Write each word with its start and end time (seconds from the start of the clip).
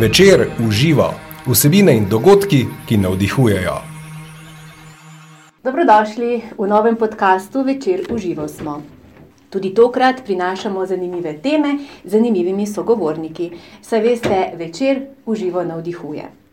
Večer 0.00 0.48
uživa 0.68 1.14
vsebine 1.46 1.94
in 1.96 2.04
dogodki, 2.08 2.66
ki 2.88 2.96
navdihujejo. 3.00 3.76
Dobrodošli 5.64 6.42
v 6.58 6.66
novem 6.68 6.96
podkastu 6.96 7.62
Večer 7.62 8.04
uživa 8.12 8.48
smo. 8.48 8.82
Tudi 9.50 9.74
tokrat 9.74 10.20
prinašamo 10.24 10.86
zanimive 10.86 11.38
teme 11.40 11.78
z 12.04 12.10
zanimivimi 12.10 12.66
sogovorniki. 12.66 13.50
Saj 13.82 14.00
veste, 14.00 14.52
večer 14.56 15.00
uživo 15.26 15.64
navdihuje. 15.64 16.45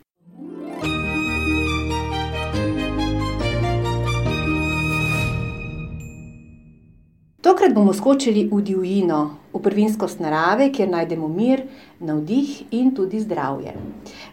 Tokrat 7.44 7.74
bomo 7.74 7.92
skočili 7.92 8.48
v 8.48 8.62
divjino, 8.64 9.36
v 9.52 9.60
prvinskost 9.60 10.16
narave, 10.16 10.70
kjer 10.72 10.88
najdemo 10.88 11.26
mir, 11.28 11.66
navdih 12.00 12.72
in 12.72 12.94
tudi 12.96 13.20
zdravje. 13.20 13.74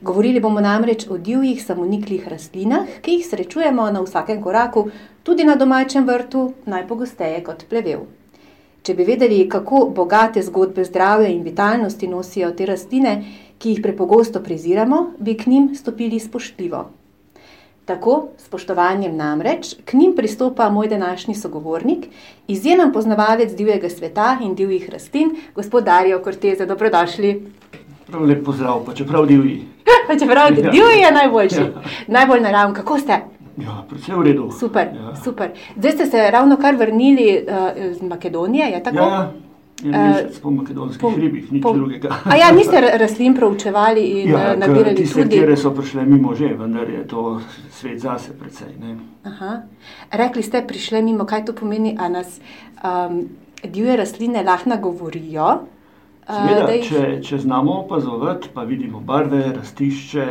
Govorili 0.01 0.39
bomo 0.39 0.63
namreč 0.63 1.03
o 1.11 1.17
divjih 1.17 1.59
samoniklih 1.59 2.29
rastlinah, 2.31 2.87
ki 3.03 3.17
jih 3.17 3.25
srečujemo 3.27 3.89
na 3.91 3.99
vsakem 4.05 4.39
koraku, 4.39 4.85
tudi 5.27 5.43
na 5.43 5.57
domačem 5.59 6.07
vrtu, 6.07 6.53
najpogosteje 6.65 7.43
kot 7.43 7.67
plevel. 7.67 8.07
Če 8.81 8.95
bi 8.95 9.03
vedeli, 9.03 9.43
kako 9.49 9.89
bogate 9.91 10.39
zgodbe 10.47 10.87
zdravja 10.87 11.27
in 11.35 11.43
vitalnosti 11.43 12.07
nosijo 12.07 12.55
te 12.55 12.65
rastline, 12.65 13.17
ki 13.59 13.75
jih 13.75 13.83
prepogosto 13.83 14.39
preziramo, 14.39 15.03
bi 15.19 15.35
k 15.35 15.51
njim 15.51 15.73
stopili 15.75 16.19
spoštljivo. 16.19 17.00
Tako, 17.85 18.27
spoštovanjem 18.37 19.15
namreč, 19.17 19.75
k 19.85 19.93
njim 19.93 20.13
pristopa 20.15 20.69
moj 20.69 20.87
današnji 20.87 21.35
sogovornik, 21.35 22.07
izjemen 22.47 22.91
poznavalec 22.93 23.55
divjega 23.55 23.89
sveta 23.89 24.37
in 24.41 24.55
divjih 24.55 24.89
rastlin, 24.89 25.35
gospod 25.55 25.83
Darijo 25.83 26.19
Korteze. 26.21 26.65
Dobrodošli. 26.65 27.51
Prav 28.07 28.23
lep 28.23 28.45
pozdrav, 28.45 28.83
pa 28.85 28.93
čeprav 28.93 29.25
divji. 29.25 29.65
čeprav 30.19 30.51
ja. 30.51 30.71
divji 30.71 31.01
je 31.01 31.11
najboljši, 31.11 31.61
ja. 31.61 31.81
najbolj 32.07 32.41
naravni. 32.41 32.75
Kako 32.75 32.99
ste? 32.99 33.19
Ja, 33.57 33.83
predvsem 33.89 34.19
v 34.19 34.23
redu. 34.23 34.51
Super, 34.59 34.87
ja. 34.95 35.15
super. 35.23 35.49
Zdaj 35.75 35.91
ste 35.91 36.05
se 36.05 36.31
ravno 36.31 36.57
kar 36.57 36.75
vrnili 36.75 37.45
uh, 37.47 37.91
iz 37.91 38.01
Makedonije, 38.01 38.67
je 38.71 38.83
tako? 38.83 38.97
Ja. 38.97 39.31
Mesec 39.83 40.39
po 40.39 40.51
makedonskih 40.51 41.01
po, 41.01 41.09
hribih, 41.15 41.51
nič 41.51 41.63
po, 41.63 41.73
drugega. 41.73 42.09
A 42.25 42.37
ja, 42.37 42.51
niste 42.51 42.77
rastlin 42.77 43.35
proučevali 43.35 44.03
in 44.21 44.29
ja, 44.29 44.55
nabirali 44.55 44.95
tiste, 44.95 45.23
tudi? 45.23 45.41
Tiste, 45.41 45.57
so 45.57 45.73
prišle 45.75 46.05
mimo 46.05 46.35
že, 46.35 46.53
vendar 46.57 46.89
je 46.89 47.03
to 47.07 47.41
svet 47.73 47.99
zase 48.01 48.37
precej. 48.37 48.77
Rekli 50.11 50.43
ste, 50.43 50.61
prišle 50.67 51.01
mimo, 51.01 51.25
kaj 51.25 51.45
to 51.49 51.57
pomeni, 51.57 51.95
a 51.99 52.09
nas 52.09 52.39
um, 52.83 53.25
divje 53.63 53.97
rastline 53.97 54.43
lahko 54.43 54.77
govorijo? 54.81 55.65
Seveda, 56.29 56.65
uh, 56.65 56.73
jih... 56.75 56.87
če, 56.87 57.03
če 57.25 57.43
znamo 57.43 57.81
opazovati, 57.85 58.53
pa 58.53 58.63
vidimo 58.63 59.01
barve, 59.01 59.41
rastišče, 59.57 60.27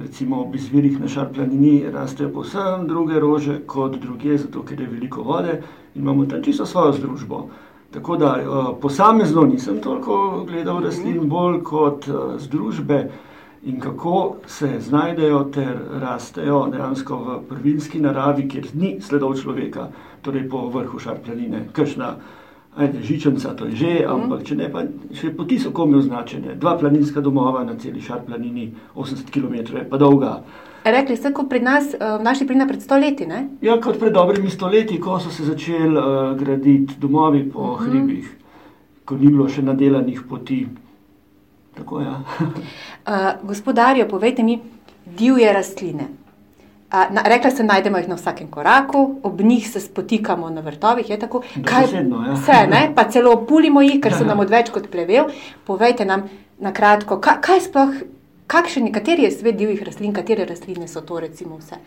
recimo 0.00 0.42
ob 0.42 0.54
izvirih 0.54 1.00
na 1.00 1.08
Šarplanini 1.08 1.90
rastejo 1.92 2.30
posebno 2.34 2.86
druge 2.88 3.20
rože 3.20 3.60
kot 3.66 3.98
druge, 4.00 4.38
zato 4.38 4.62
ker 4.66 4.80
je 4.80 4.88
veliko 4.90 5.22
vode 5.22 5.60
in 5.94 6.02
imamo 6.02 6.26
tam 6.26 6.42
čisto 6.42 6.66
svojo 6.66 6.92
združbo. 6.92 7.48
Tako 7.90 8.16
da 8.16 8.36
uh, 8.38 8.76
posamezno 8.80 9.42
nisem 9.42 9.80
toliko 9.82 10.44
gledal 10.48 10.80
rastlin, 10.80 11.28
bolj 11.28 11.62
kot 11.62 12.08
uh, 12.08 12.38
združbe 12.38 13.10
in 13.62 13.80
kako 13.80 14.36
se 14.46 14.80
znajdejo 14.80 15.44
ter 15.44 15.78
rastejo 16.00 16.68
dejansko 16.72 17.16
v 17.16 17.38
prvinski 17.48 18.00
naravi, 18.00 18.48
kjer 18.48 18.68
ni 18.74 19.00
sledov 19.00 19.34
človeka, 19.42 19.88
torej 20.22 20.48
po 20.48 20.68
vrhu 20.68 20.98
šarplanine, 20.98 21.66
kršna. 21.72 22.14
Ajde, 22.76 23.02
žičenca 23.02 23.54
to 23.56 23.66
je 23.66 23.76
že, 23.76 24.06
mhm. 24.06 24.22
ampak 24.22 24.44
če 24.46 24.56
ne, 24.56 24.70
pa 24.72 24.84
še 25.12 25.34
poti 25.36 25.58
so 25.58 25.72
komi 25.74 25.98
označene. 25.98 26.54
Dva 26.54 26.76
planinska 26.78 27.20
domova 27.20 27.64
na 27.64 27.74
celi 27.74 28.00
šarplanini, 28.00 28.70
80 28.94 29.30
km 29.34 29.76
je 29.76 29.88
pa 29.90 29.98
dolga. 29.98 30.42
Rekli 30.84 31.16
ste, 31.16 31.32
kot 31.32 31.48
pri 31.48 31.60
nas, 31.60 31.92
eh, 31.94 31.98
v 32.18 32.22
naši 32.22 32.46
prina 32.46 32.66
pred 32.66 32.82
stoletji? 32.82 33.28
Ja, 33.60 33.80
kot 33.80 33.98
pred 34.00 34.12
dobrimi 34.12 34.50
stoletji, 34.50 35.00
ko 35.00 35.18
so 35.20 35.30
se 35.30 35.44
začeli 35.44 35.96
uh, 35.96 36.36
graditi 36.38 36.94
domovi 36.98 37.50
po 37.50 37.58
uh 37.58 37.66
mhm. 37.66 37.74
-huh. 37.74 37.90
hribih, 37.90 38.36
ko 39.04 39.16
ni 39.16 39.28
bilo 39.28 39.48
še 39.48 39.62
nadelanih 39.62 40.22
poti. 40.28 40.66
Tako, 41.76 42.00
ja. 42.00 42.20
uh, 43.06 43.46
gospodarjo, 43.46 44.08
povejte 44.08 44.42
mi, 44.42 44.60
divje 45.18 45.52
rastline. 45.52 46.08
Uh, 46.92 47.14
na, 47.14 47.22
rekla 47.22 47.50
sem, 47.50 47.66
najdemo 47.66 47.98
jih 47.98 48.08
na 48.08 48.14
vsakem 48.14 48.48
koraku, 48.50 49.20
ob 49.22 49.40
njih 49.40 49.70
se 49.70 49.80
spotikamo 49.80 50.50
na 50.50 50.60
vrtovih. 50.60 51.06
Kaj, 51.64 51.86
sedno, 51.86 52.24
ja. 52.26 52.32
Vse, 52.32 52.66
ne? 52.70 52.90
pa 52.96 53.04
celo 53.04 53.46
pulimo 53.46 53.82
jih, 53.82 54.00
ker 54.00 54.14
so 54.14 54.24
nam 54.24 54.40
odveč 54.40 54.70
kot 54.70 54.90
plevel. 54.90 55.24
Povejte 55.66 56.04
nam 56.04 56.22
na 56.58 56.72
kratko, 56.72 57.20
kaj, 57.20 57.40
kaj 57.40 57.60
sploh 57.60 57.94
kakšen, 58.50 58.90
kateri 58.92 59.28
je 59.28 59.30
svet 59.30 59.58
divjih 59.58 59.82
rastlin, 59.86 60.14
katere 60.16 60.46
rastline 60.48 60.88
so 60.88 61.04
to, 61.06 61.20
recimo, 61.22 61.60
vse? 61.60 61.78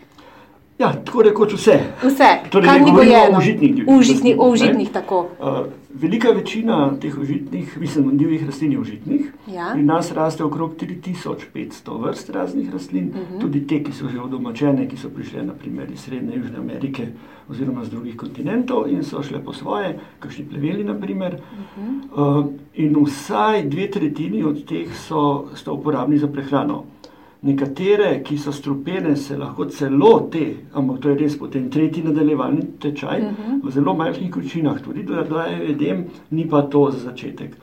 Ja, 0.78 0.92
tako 1.04 1.22
rekoč 1.22 1.52
vse. 1.54 1.78
Vse, 2.02 2.28
torej, 2.50 2.68
kar 2.68 2.82
ni 2.82 2.92
gojeno. 2.92 3.38
Užitnih, 3.38 3.84
užitnih, 3.86 4.36
užitnih 4.38 4.90
tako. 4.90 5.28
Uh, 5.38 5.66
velika 5.94 6.30
večina 6.30 6.90
teh 7.00 7.18
užitnih, 7.18 7.78
mislim, 7.80 8.16
divjih 8.18 8.46
rastlin 8.46 8.72
je 8.72 8.78
užitnih. 8.78 9.32
Ja. 9.46 9.70
Pri 9.72 9.82
nas 9.82 10.12
raste 10.12 10.44
okrog 10.44 10.74
3500 10.76 12.00
vrst 12.02 12.30
raznih 12.30 12.72
rastlin, 12.72 13.08
uh 13.08 13.16
mhm. 13.16 13.34
-huh. 13.34 13.40
tudi 13.40 13.66
te, 13.66 13.82
ki 13.82 13.92
so 13.92 14.08
že 14.08 14.20
odomačene, 14.20 14.88
ki 14.88 14.96
so 14.96 15.08
prišle 15.08 15.42
naprimer 15.42 15.92
iz 15.92 16.00
Srednje 16.00 16.36
Južne 16.36 16.58
Amerike 16.58 17.06
oziroma 17.50 17.84
z 17.84 17.90
drugih 17.90 18.16
kontinentov 18.16 18.88
in 18.88 19.04
so 19.04 19.22
šle 19.22 19.44
po 19.44 19.52
svoje, 19.52 19.98
kakšni 20.18 20.44
pleveli 20.44 20.84
naprimer. 20.84 21.34
Uh 21.34 21.84
-huh. 21.84 22.38
uh, 22.38 22.46
in 22.74 23.04
vsaj 23.04 23.62
dve 23.62 23.90
tretjini 23.90 24.44
od 24.44 24.64
teh 24.64 24.96
so, 24.96 25.44
so 25.54 25.72
uporabni 25.72 26.18
za 26.18 26.26
prehrano. 26.26 26.84
Nekatere, 27.44 28.22
ki 28.24 28.38
so 28.40 28.52
strupene, 28.52 29.16
se 29.16 29.36
lahko 29.36 29.66
celo 29.68 30.12
te, 30.32 30.44
ampak 30.72 31.00
to 31.00 31.10
je 31.10 31.16
res 31.20 31.34
potem 31.38 31.66
tretji 31.70 32.04
nadaljevalni 32.04 32.62
tečaj, 32.80 33.20
uh 33.20 33.26
mhm. 33.26 33.42
-huh. 33.42 33.66
v 33.66 33.70
zelo 33.70 33.94
majhnih 33.94 34.30
količinah 34.30 34.80
tudi 34.80 35.02
dodajajo 35.02 35.64
jedem, 35.64 36.04
ni 36.30 36.48
pa 36.48 36.62
to 36.62 36.90
za 36.90 36.98
začetek. 36.98 37.56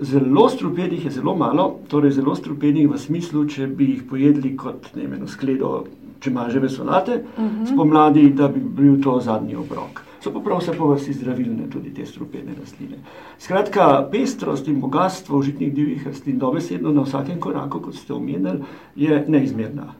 Zelo 0.00 0.48
strupenih 0.48 1.04
je 1.04 1.10
zelo 1.10 1.36
malo, 1.36 1.78
torej 1.88 2.10
zelo 2.10 2.34
strupenih 2.34 2.90
v 2.90 2.98
smislu, 2.98 3.44
če 3.44 3.66
bi 3.66 3.84
jih 3.84 4.02
pojedli 4.10 4.56
kot 4.56 4.90
ne 4.96 5.06
vem, 5.06 5.26
skledo, 5.26 5.84
če 6.20 6.30
ima 6.30 6.50
že 6.50 6.58
vesolate, 6.58 7.22
uh 7.36 7.44
mhm. 7.44 7.62
-huh. 7.62 7.72
spomladi, 7.72 8.30
da 8.30 8.48
bi 8.48 8.60
bil 8.60 9.02
to 9.02 9.20
zadnji 9.20 9.56
obrok 9.56 10.07
so 10.28 10.34
pa 10.34 10.40
prav 10.44 10.58
vse 10.58 10.72
po 10.78 10.86
vrsti 10.86 11.12
zdravilne, 11.12 11.70
tudi 11.70 11.94
te 11.94 12.06
strupene 12.06 12.52
rastline. 12.60 12.98
Skratka, 13.38 14.08
pestrost 14.12 14.68
in 14.68 14.80
bogatstvo 14.80 15.38
užitnih 15.38 15.72
divjih 15.74 16.06
rastlin, 16.06 16.38
dobesedno 16.38 16.92
na 16.92 17.02
vsakem 17.02 17.40
koraku, 17.40 17.80
kot 17.80 17.96
ste 17.96 18.12
omenili, 18.12 18.60
je 18.96 19.24
neizmerna. 19.28 19.94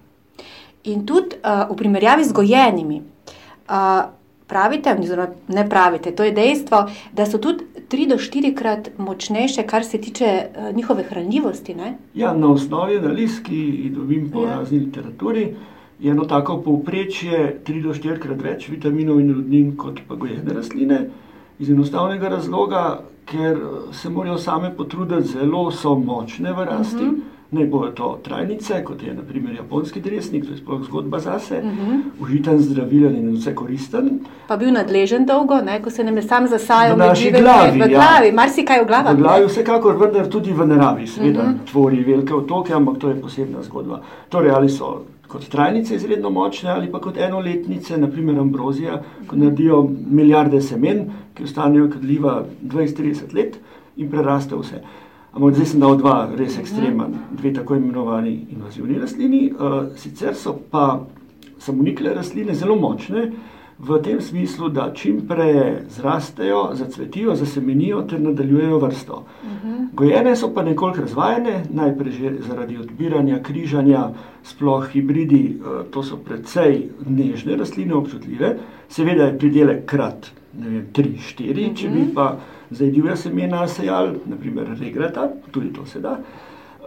In 0.84 1.06
tudi 1.06 1.40
uh, 1.40 1.64
v 1.70 1.76
primerjavi 1.76 2.24
z 2.24 2.32
gojenimi, 2.32 3.00
uh, 3.00 4.10
pravite, 4.48 4.92
oziroma 5.00 5.28
ne 5.48 5.64
pravite, 5.68 6.12
to 6.12 6.24
je 6.24 6.32
dejstvo, 6.32 6.84
da 7.12 7.26
so 7.26 7.38
tudi 7.38 7.64
tri 7.88 8.06
do 8.06 8.18
štirikrat 8.18 8.90
močnejše, 8.98 9.64
kar 9.66 9.84
se 9.84 10.00
tiče 10.00 10.28
uh, 10.44 10.76
njihove 10.76 11.08
hranljivosti. 11.08 11.74
Ne? 11.74 11.96
Ja, 12.14 12.34
na 12.34 12.52
osnovi 12.52 12.98
analiz, 12.98 13.40
ki 13.42 13.56
jih 13.56 13.92
dobim 13.96 14.30
po 14.30 14.44
ja. 14.44 14.58
razni 14.58 14.78
literaturi 14.78 15.54
je 16.00 16.10
eno 16.10 16.24
tako 16.24 16.60
povprečje 16.62 17.60
3 17.66 17.82
do 17.82 17.94
4 17.94 18.18
krat 18.18 18.42
več 18.42 18.68
vitaminov 18.68 19.20
in 19.20 19.32
rudnin 19.34 19.72
kot 19.76 20.00
pa 20.08 20.14
gojene 20.14 20.54
rastline. 20.54 21.00
Iz 21.58 21.70
enostavnega 21.70 22.28
razloga, 22.28 23.00
ker 23.26 23.58
se 23.92 24.10
morajo 24.10 24.38
same 24.38 24.70
potruditi, 24.76 25.28
zelo 25.32 25.70
so 25.70 25.96
močne 25.98 26.52
v 26.52 26.64
rasti. 26.64 27.02
Uh 27.02 27.02
mhm. 27.02 27.16
-huh. 27.16 27.37
Ne 27.50 27.64
bojo 27.66 27.90
to 27.96 28.18
trajnice, 28.24 28.82
kot 28.84 29.02
je 29.02 29.14
naprimer 29.14 29.54
japonski 29.56 30.00
dresnik, 30.00 30.44
to 30.44 30.52
je 30.52 30.58
sploh 30.58 30.82
zgodba 30.84 31.18
zase, 31.18 31.58
uh 31.58 31.64
mhm. 31.64 31.90
-huh. 31.90 32.00
užiten, 32.20 32.58
zdravilen 32.58 33.16
in 33.16 33.32
vse 33.34 33.54
koristen. 33.54 34.20
Pa 34.48 34.56
bil 34.56 34.72
nadležen 34.72 35.26
dolgo, 35.26 35.60
ne? 35.60 35.82
ko 35.82 35.90
se 35.90 36.04
nam 36.04 36.16
je 36.16 36.22
sam 36.22 36.48
zasajal 36.48 36.94
v 36.94 36.98
naši 36.98 37.30
glavi. 37.30 37.80
V 37.80 37.88
glavi, 37.88 38.26
ja. 38.26 38.34
marsikaj 38.34 38.82
v 38.82 38.86
glavi. 38.86 39.14
V 39.14 39.16
glavi 39.16 39.46
vsekakor, 39.46 39.96
vendar 39.96 40.28
tudi 40.28 40.52
v 40.52 40.66
naravi, 40.66 41.06
seveda, 41.06 41.40
uh 41.40 41.48
mhm. 41.48 41.54
-huh. 41.54 41.70
tvori 41.70 42.04
velike 42.04 42.34
otoke, 42.34 42.72
ampak 42.72 42.98
to 42.98 43.08
je 43.08 43.20
posebna 43.20 43.62
zgodba. 43.62 44.00
Torej, 44.28 44.50
ali 44.50 44.68
so 44.68 45.04
kot 45.28 45.48
trajnice 45.48 45.94
izredno 45.94 46.30
močne 46.30 46.70
ali 46.70 46.92
pa 46.92 47.00
kot 47.00 47.16
enoletnice, 47.16 47.98
naprimer 47.98 48.38
ambrozija, 48.38 49.02
ko 49.26 49.36
naredijo 49.36 49.90
milijarde 50.10 50.60
semen, 50.60 51.10
ki 51.34 51.44
ostanejo 51.44 51.90
kadljiva 51.90 52.44
20-30 52.62 53.34
let 53.34 53.58
in 53.96 54.10
preraste 54.10 54.56
vse. 54.56 54.82
Ampak 55.32 55.54
zdaj 55.54 55.66
sem 55.66 55.80
dal 55.80 55.96
dva 56.00 56.16
res 56.38 56.58
ekstremna, 56.58 57.08
dve 57.36 57.52
tako 57.52 57.76
imenovani 57.76 58.46
invazivni 58.50 58.98
rastlini, 58.98 59.52
uh, 59.52 59.92
sicer 59.96 60.34
so 60.34 60.56
pa 60.70 61.00
samonikle 61.58 62.14
rastline 62.14 62.54
zelo 62.54 62.76
močne, 62.76 63.32
v 63.78 63.98
tem 64.02 64.20
smislu, 64.20 64.68
da 64.68 64.90
čim 64.94 65.20
prej 65.28 65.86
zrastejo, 65.88 66.70
zacvetijo, 66.74 67.34
zasemenijo 67.34 68.02
ter 68.02 68.20
nadaljujejo 68.20 68.78
vrsto. 68.78 69.14
Uh 69.14 69.48
-huh. 69.50 69.86
Gojene 69.92 70.36
so 70.36 70.54
pa 70.54 70.62
nekoliko 70.62 71.00
razvajene, 71.00 71.64
najprej 71.70 72.12
že 72.12 72.34
zaradi 72.48 72.78
odbiranja, 72.78 73.42
križanja, 73.42 74.10
sploh 74.42 74.88
hibridi, 74.88 75.56
eh, 75.60 75.84
to 75.90 76.02
so 76.02 76.16
precej 76.16 76.88
nežne 77.06 77.56
rastline, 77.56 77.94
občutljive, 77.94 78.56
seveda 78.88 79.24
je 79.24 79.38
pridelek 79.38 79.86
krat 79.86 80.30
3-4, 80.92 81.50
uh 81.50 81.56
-huh. 81.56 81.74
če 81.74 81.88
bi 81.88 82.00
mhm. 82.00 82.14
pa 82.14 82.36
zdaj 82.70 82.90
divja 82.90 83.16
semena 83.16 83.68
sejali, 83.68 84.18
naprimer 84.26 84.68
regrata, 84.80 85.28
tudi 85.50 85.72
to 85.72 85.86
se 85.86 86.00
da. 86.00 86.18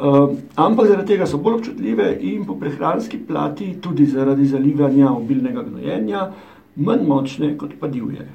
Uh, 0.02 0.38
ampak 0.56 0.88
zaradi 0.88 1.14
tega 1.14 1.28
so 1.28 1.38
bolj 1.38 1.60
občutljive 1.60 2.18
in 2.22 2.46
po 2.46 2.56
prehranski 2.56 3.20
plati, 3.28 3.76
tudi 3.82 4.06
zaradi 4.06 4.46
zalivanja 4.46 5.12
obilnega 5.12 5.64
gnojenja, 5.64 6.32
manj 6.76 7.06
močne 7.08 7.58
kot 7.58 7.78
pa 7.80 7.88
divje. 7.88 8.28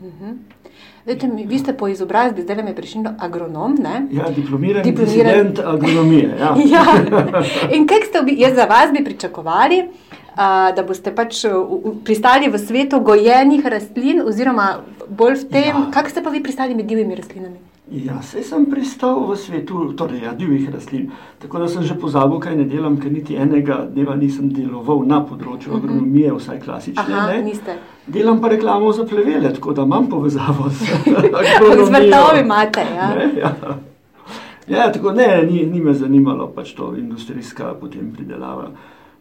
Uh. 0.00 0.06
-huh. 0.06 0.36
Vete, 1.04 1.26
mi, 1.26 1.46
vi 1.46 1.58
ste 1.58 1.72
po 1.74 1.88
izobrazbi, 1.88 2.42
zdaj 2.42 2.62
me 2.62 2.74
prišli 2.74 3.00
agronom. 3.18 3.74
Ne? 3.82 4.06
Ja, 4.12 4.28
diplomirani 4.30 4.92
Diplomiran... 4.92 5.52
agronomije. 5.64 6.36
Ja. 6.40 6.54
ja. 6.74 6.84
In 7.76 7.86
kaj 7.90 8.06
ste 8.06 8.22
vi, 8.24 8.36
jaz 8.40 8.54
za 8.54 8.64
vas 8.70 8.92
bi 8.92 9.04
pričakovali, 9.04 9.82
a, 10.36 10.72
da 10.76 10.82
boste 10.82 11.12
pač 11.14 11.44
pristali 12.04 12.48
v 12.48 12.58
svetu 12.58 13.00
gojenih 13.00 13.66
rastlin, 13.66 14.22
oziroma 14.22 14.80
bolj 15.08 15.44
v 15.44 15.50
tem, 15.50 15.74
ja. 15.74 15.90
kako 15.92 16.10
ste 16.10 16.22
pa 16.22 16.30
vi 16.30 16.42
pristali 16.42 16.74
med 16.74 16.86
divjimi 16.86 17.18
rastlinami? 17.18 17.60
Ja, 17.92 18.22
se 18.22 18.40
sem 18.42 18.64
pristal 18.70 19.18
v 19.28 19.36
svetu 19.36 19.92
torej, 19.92 20.22
ja, 20.24 20.32
divjih 20.32 20.70
rastlin. 20.72 21.10
Tako 21.42 21.58
da 21.58 21.68
sem 21.68 21.82
že 21.82 21.94
pozabil, 22.00 22.38
kaj 22.40 22.56
ne 22.56 22.64
delam, 22.64 22.96
ker 22.96 23.12
niti 23.12 23.36
enega 23.36 23.82
dneva 23.84 24.14
nisem 24.16 24.48
deloval 24.48 25.02
na 25.04 25.18
področju 25.20 25.74
mhm. 25.74 25.76
agronomije, 25.76 26.32
vsaj 26.38 26.60
klasične. 26.62 27.04
Aha, 27.04 27.36
niste. 27.44 27.76
Delam 28.06 28.40
pa 28.40 28.48
reklamo 28.48 28.92
za 28.96 29.04
plevele, 29.04 29.52
tako 29.52 29.74
da 29.76 29.84
imam 29.84 30.08
povezavo 30.08 30.70
z 30.70 30.88
agronomijo. 30.96 31.84
z 31.84 31.90
vrtovi 31.90 32.40
imate, 32.40 32.86
ja. 32.96 33.10
Ne, 33.18 33.28
ja. 33.36 33.52
Ja, 34.68 34.92
tako 34.92 35.12
ne, 35.12 35.42
ni, 35.42 35.66
ni 35.66 35.80
me 35.80 35.92
zanimalo 35.92 36.46
pač 36.54 36.72
to 36.78 36.94
industrijska 36.96 37.74
potem 37.80 38.12
pridelava. 38.14 38.70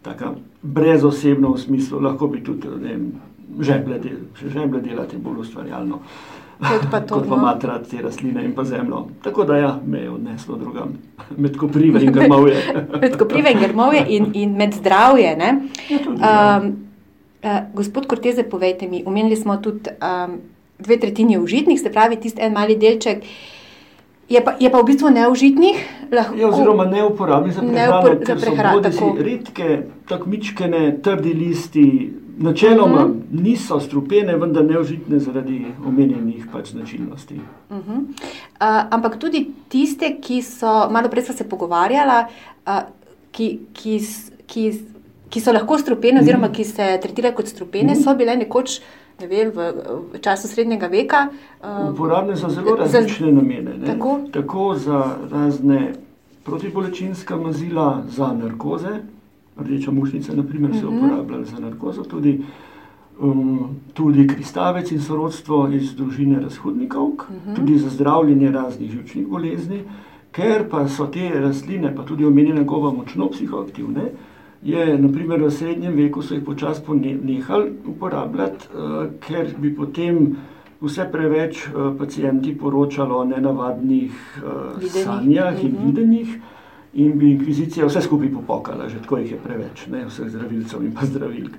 Taka 0.02 0.34
brezosebno 0.62 1.54
v 1.54 1.60
smislu, 1.62 2.00
lahko 2.02 2.28
bi 2.28 2.44
tudi, 2.44 2.68
ne 2.68 2.94
vem, 2.94 3.12
žeble, 3.60 4.00
del, 4.00 4.22
žeble 4.50 4.82
delati 4.82 5.18
bolj 5.18 5.44
ustvarjalno. 5.46 5.96
Uh, 5.96 6.42
kot 6.62 6.88
pa 6.92 7.00
to. 7.06 7.16
Kot 7.16 7.30
pa 7.30 7.36
no. 7.36 7.42
matra 7.42 7.80
te 7.80 8.02
rastline 8.02 8.44
in 8.46 8.54
pa 8.56 8.64
zemljo. 8.64 9.06
Tako 9.24 9.44
da 9.44 9.58
ja, 9.58 9.80
me 9.86 10.00
je 10.00 10.10
odneslo 10.10 10.58
drugam, 10.58 10.94
med 11.44 11.58
koprive 11.58 12.04
in 12.04 12.14
grmovje. 12.14 12.62
med 13.02 13.18
koprive 13.18 13.52
in 13.52 13.60
grmovje 13.60 14.06
in, 14.08 14.32
in 14.34 14.58
med 14.58 14.74
zdravje. 14.74 15.38
Ja, 15.40 15.54
um, 16.62 16.76
uh, 17.44 17.50
gospod 17.74 18.08
Korteze, 18.08 18.44
povejte 18.44 18.88
mi, 18.88 19.04
omenili 19.06 19.36
smo 19.36 19.58
tudi 19.58 19.90
um, 20.02 20.38
dve 20.80 21.00
tretjini 21.00 21.38
užitnih, 21.40 21.82
se 21.82 21.92
pravi, 21.92 22.16
tisti 22.16 22.42
en 22.42 22.54
mali 22.54 22.76
delček. 22.78 23.24
Je 24.32 24.40
pa, 24.40 24.56
je 24.60 24.70
pa 24.72 24.80
v 24.80 24.88
bistvu 24.88 25.10
neužitnih. 25.12 25.78
Lahko, 26.12 26.36
je, 26.40 26.46
oziroma 26.48 26.86
neuporabni 26.88 27.52
za 27.52 27.62
prehrano, 27.62 28.16
za 28.24 28.36
prehrano 28.36 28.92
so 28.92 29.12
bodi 29.12 29.24
redke, 29.28 29.70
tako 30.08 30.30
mičkene, 30.30 30.84
trdi 31.04 31.34
listi, 31.36 31.88
Načeloma 32.42 33.06
uh 33.06 33.10
mhm. 33.10 33.20
-huh. 33.20 33.44
niso 33.44 33.80
strupene, 33.80 34.36
vendar 34.38 34.66
neužitne 34.66 35.20
zaradi 35.20 35.66
omenjenih 35.88 36.48
pač 36.54 36.72
značilnosti. 36.72 37.36
Uh 37.70 37.78
-huh. 37.78 38.00
uh, 38.00 38.88
ampak 38.90 39.20
tudi 39.20 39.52
tiste, 39.70 40.18
ki 40.22 40.42
so, 40.42 40.90
malo 40.90 41.10
prej 41.10 41.24
smo 41.24 41.36
se 41.36 41.50
pogovarjali, 41.50 42.26
uh, 42.68 42.80
ki, 43.32 43.60
ki, 43.74 44.02
ki, 44.46 44.82
ki 45.30 45.40
so 45.40 45.52
lahko 45.52 45.78
strupene, 45.78 46.14
uh 46.14 46.18
-huh. 46.20 46.24
oziroma 46.24 46.50
ki 46.50 46.64
se 46.64 47.00
tretirajo 47.02 47.36
kot 47.36 47.48
strupene, 47.48 47.94
uh 47.94 48.00
-huh. 48.00 48.04
so 48.04 48.16
bile 48.16 48.36
nekoč. 48.36 48.82
Ne 49.22 49.28
vem, 49.28 49.52
v, 49.54 49.74
v 50.14 50.20
času 50.22 50.48
srednjega 50.48 50.88
veka. 50.88 51.28
Uh, 51.62 51.94
Uporabne 51.94 52.36
za 52.36 52.50
zelo 52.50 52.76
različne 52.76 53.28
za, 53.30 53.34
namene. 53.36 53.76
Tako? 53.86 54.20
tako 54.34 54.76
za 54.76 55.16
razne 55.32 55.94
protibolečinska 56.44 57.38
mazila, 57.38 58.04
za 58.10 58.34
narkoze, 58.34 58.90
rdeča 59.58 59.92
mušnica, 59.92 60.34
naprimer, 60.34 60.72
se 60.74 60.86
je 60.86 60.90
mhm. 60.90 60.98
uporabljala 60.98 61.46
za 61.46 61.60
narkozo, 61.60 62.04
tudi, 62.04 62.42
um, 63.20 63.78
tudi 63.94 64.28
kristavec 64.28 64.92
in 64.92 65.02
sorodstvo 65.02 65.70
iz 65.70 65.94
družine 65.96 66.40
razhodnikov, 66.40 67.04
uh 67.04 67.30
mhm. 67.30 67.52
-huh. 67.52 67.56
tudi 67.56 67.78
za 67.78 67.90
zdravljenje 67.90 68.52
raznih 68.52 68.92
žilčnih 68.92 69.28
bolezni, 69.28 69.84
ker 70.32 70.70
pa 70.70 70.88
so 70.88 71.06
te 71.08 71.30
rastline, 71.30 71.96
pa 71.96 72.04
tudi 72.04 72.26
omenjene 72.26 72.64
gova, 72.64 72.92
močno 72.92 73.30
psihoaktivne. 73.30 74.02
Je, 74.64 74.98
naprimer, 74.98 75.42
v 75.42 75.52
srednjem 75.52 75.96
veku 75.98 76.22
so 76.22 76.36
jih 76.36 76.44
počasi 76.46 76.82
nehali 77.24 77.72
uporabljati, 77.88 78.68
uh, 78.74 79.06
ker 79.20 79.48
bi 79.58 79.76
potem 79.76 80.36
vse 80.82 81.08
preveč 81.12 81.66
uh, 81.68 81.98
pacijenti 81.98 82.54
poročali 82.58 83.14
o 83.14 83.24
nenavadnih 83.26 84.12
uh, 84.38 84.84
sanjah 84.90 85.54
uh 85.54 85.60
-huh. 85.60 85.66
in 85.66 85.72
mhm. 85.72 85.86
videnjih 85.86 86.40
in 86.94 87.18
bi 87.18 87.32
inkvizicija 87.32 87.86
vse 87.86 88.02
skupaj 88.02 88.32
popokala, 88.34 88.90
že 88.90 89.00
tako 89.00 89.18
jih 89.18 89.32
je 89.32 89.38
preveč, 89.38 89.88
ne, 89.88 90.06
vseh 90.06 90.30
zdravilcev 90.30 90.84
in 90.84 90.92
pa 90.92 91.06
zdravilk. 91.06 91.52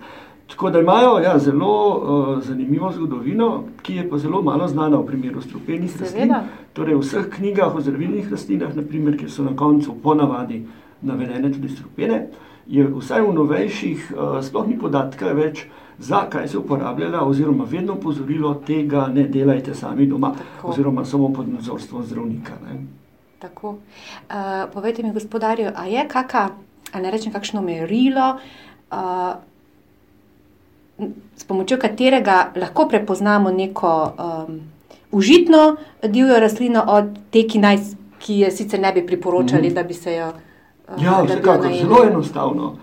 Tako 0.48 0.70
da 0.70 0.80
imajo 0.80 1.18
ja, 1.18 1.38
zelo 1.38 1.96
uh, 1.96 2.42
zanimivo 2.44 2.92
zgodovino, 2.92 3.64
ki 3.82 3.94
je 3.94 4.10
pa 4.10 4.18
zelo 4.18 4.42
malo 4.42 4.68
znana 4.68 4.96
v 4.96 5.06
primeru 5.06 5.40
strupenih 5.40 6.00
rastlin. 6.00 6.34
Torej, 6.72 6.94
v 6.94 7.00
vseh 7.00 7.28
knjigah 7.36 7.76
o 7.76 7.80
zdravilnih 7.80 8.30
rastlinah, 8.30 8.76
naprimer, 8.76 9.16
ki 9.16 9.28
so 9.28 9.42
na 9.42 9.56
koncu 9.56 9.94
ponavadi 10.02 10.66
navedene 11.02 11.52
tudi 11.52 11.68
strupene, 11.68 12.26
je 12.66 12.86
vsaj 12.86 13.22
v 13.22 13.32
novejših 13.34 14.12
uh, 14.12 14.38
sploh 14.44 14.66
ni 14.66 14.78
podatka 14.78 15.32
več, 15.34 15.66
zakaj 15.98 16.48
se 16.48 16.58
uporabljala, 16.58 17.22
oziroma 17.26 17.64
vedno 17.68 17.96
pozorilo 18.00 18.54
tega 18.66 19.06
ne 19.12 19.26
delajte 19.28 19.74
sami 19.74 20.06
doma, 20.06 20.32
Tako. 20.34 20.70
oziroma 20.70 21.04
samo 21.04 21.32
pod 21.32 21.48
nadzorstvom 21.48 22.04
zdravnika. 22.06 22.58
Ne. 22.66 22.80
Tako. 23.38 23.70
Uh, 23.70 24.66
povejte 24.74 25.02
mi, 25.02 25.12
gospodarju, 25.12 25.72
a 25.74 25.86
je 25.86 26.04
kakšno, 26.08 26.48
ne 27.02 27.10
rečem, 27.10 27.32
kakšno 27.32 27.62
merilo, 27.62 28.36
uh, 28.90 29.34
s 31.36 31.44
pomočjo 31.44 31.78
katerega 31.82 32.52
lahko 32.56 32.86
prepoznamo 32.88 33.50
neko 33.50 33.90
um, 34.12 34.60
užitno 35.10 35.76
divjo 36.02 36.38
rastlino 36.38 36.84
od 36.86 37.10
te, 37.30 37.42
ki, 37.42 37.58
naj, 37.58 37.80
ki 38.22 38.38
je 38.44 38.50
sicer 38.54 38.80
ne 38.80 38.92
bi 38.92 39.02
priporočali, 39.06 39.70
mm. 39.70 39.74
da 39.74 39.82
bi 39.82 39.94
se 39.94 40.14
jo. 40.14 40.28
Uh, 40.28 40.51
ja, 40.98 41.22
vsekakor, 41.26 41.72
zelo 41.80 42.04
enostavno, 42.04 42.76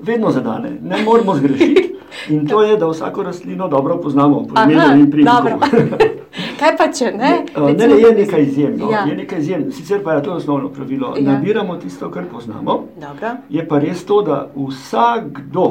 vedno 0.00 0.30
zadane, 0.30 0.78
ne 0.82 1.02
moramo 1.04 1.34
zgrešiti. 1.34 1.92
In 2.30 2.46
to 2.46 2.62
je, 2.62 2.76
da 2.76 2.86
vsako 2.86 3.22
rastlino 3.22 3.68
dobro 3.68 4.00
poznamo, 4.00 4.46
po 4.46 4.62
imenu 4.62 5.00
in 5.00 5.10
priimku. 5.10 5.66
Kaj 6.60 6.76
pa 6.78 6.86
če 6.92 7.10
ne? 7.12 7.30
Ne, 7.56 7.72
ne, 7.72 7.88
ne 7.88 7.98
je 8.00 8.12
nekaj 8.14 8.42
izjemno. 8.42 8.90
Ja. 8.92 9.04
Je 9.08 9.16
nekaj 9.16 9.38
izjemno. 9.38 9.72
Sicer 9.72 10.02
pa 10.04 10.12
je 10.12 10.22
to 10.22 10.32
osnovno 10.32 10.68
pravilo. 10.68 11.14
Ja. 11.16 11.32
Nabiramo 11.32 11.76
tisto, 11.76 12.10
kar 12.10 12.24
poznamo. 12.32 12.84
Dobro. 13.00 13.30
Je 13.48 13.68
pa 13.68 13.78
res 13.78 14.04
to, 14.04 14.22
da 14.22 14.46
vsakdo, 14.56 15.66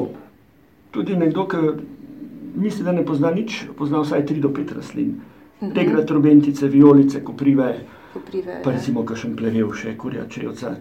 tudi 0.92 1.16
nekdo, 1.16 1.48
ki 1.48 1.58
misli, 2.56 2.86
da 2.86 2.92
ne 2.92 3.06
pozna 3.06 3.32
nič, 3.32 3.64
pozna 3.78 4.02
vsaj 4.02 4.26
tri 4.26 4.40
do 4.40 4.54
pet 4.54 4.72
rastlin. 4.76 5.16
Mhm. 5.62 5.72
Regrat, 5.76 6.06
trobentice, 6.06 6.68
violice, 6.68 7.24
koprive, 7.24 7.72
koprive 8.14 8.60
pa 8.64 8.72
recimo 8.72 9.06
kakšen 9.06 9.36
plevel 9.36 9.72
še, 9.74 9.96
kurja 9.98 10.26
čevca, 10.30 10.76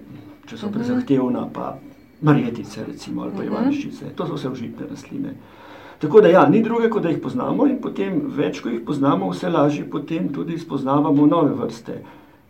če 0.46 0.56
so 0.56 0.66
mhm. 0.66 0.74
prezahtevna, 0.74 1.48
pa 1.52 1.74
marjetice 2.24 2.84
recimo, 2.86 3.22
ali 3.22 3.32
pa 3.32 3.42
mhm. 3.42 3.52
ivaniščice. 3.52 4.14
To 4.16 4.26
so 4.26 4.38
vse 4.38 4.50
užitne 4.50 4.88
rastline. 4.90 5.34
Tako 5.98 6.20
da, 6.20 6.28
ja, 6.28 6.48
ni 6.48 6.62
druge, 6.62 6.90
kot 6.90 7.02
da 7.02 7.08
jih 7.08 7.20
poznamo, 7.22 7.66
in 7.70 7.78
potem, 7.80 8.18
več 8.36 8.60
ko 8.60 8.68
jih 8.68 8.82
poznamo, 8.84 9.30
vse 9.30 9.48
lažje 9.48 9.86
potem 9.90 10.28
tudi 10.34 10.58
spoznavamo 10.58 11.26
nove 11.26 11.54
vrste. 11.56 12.00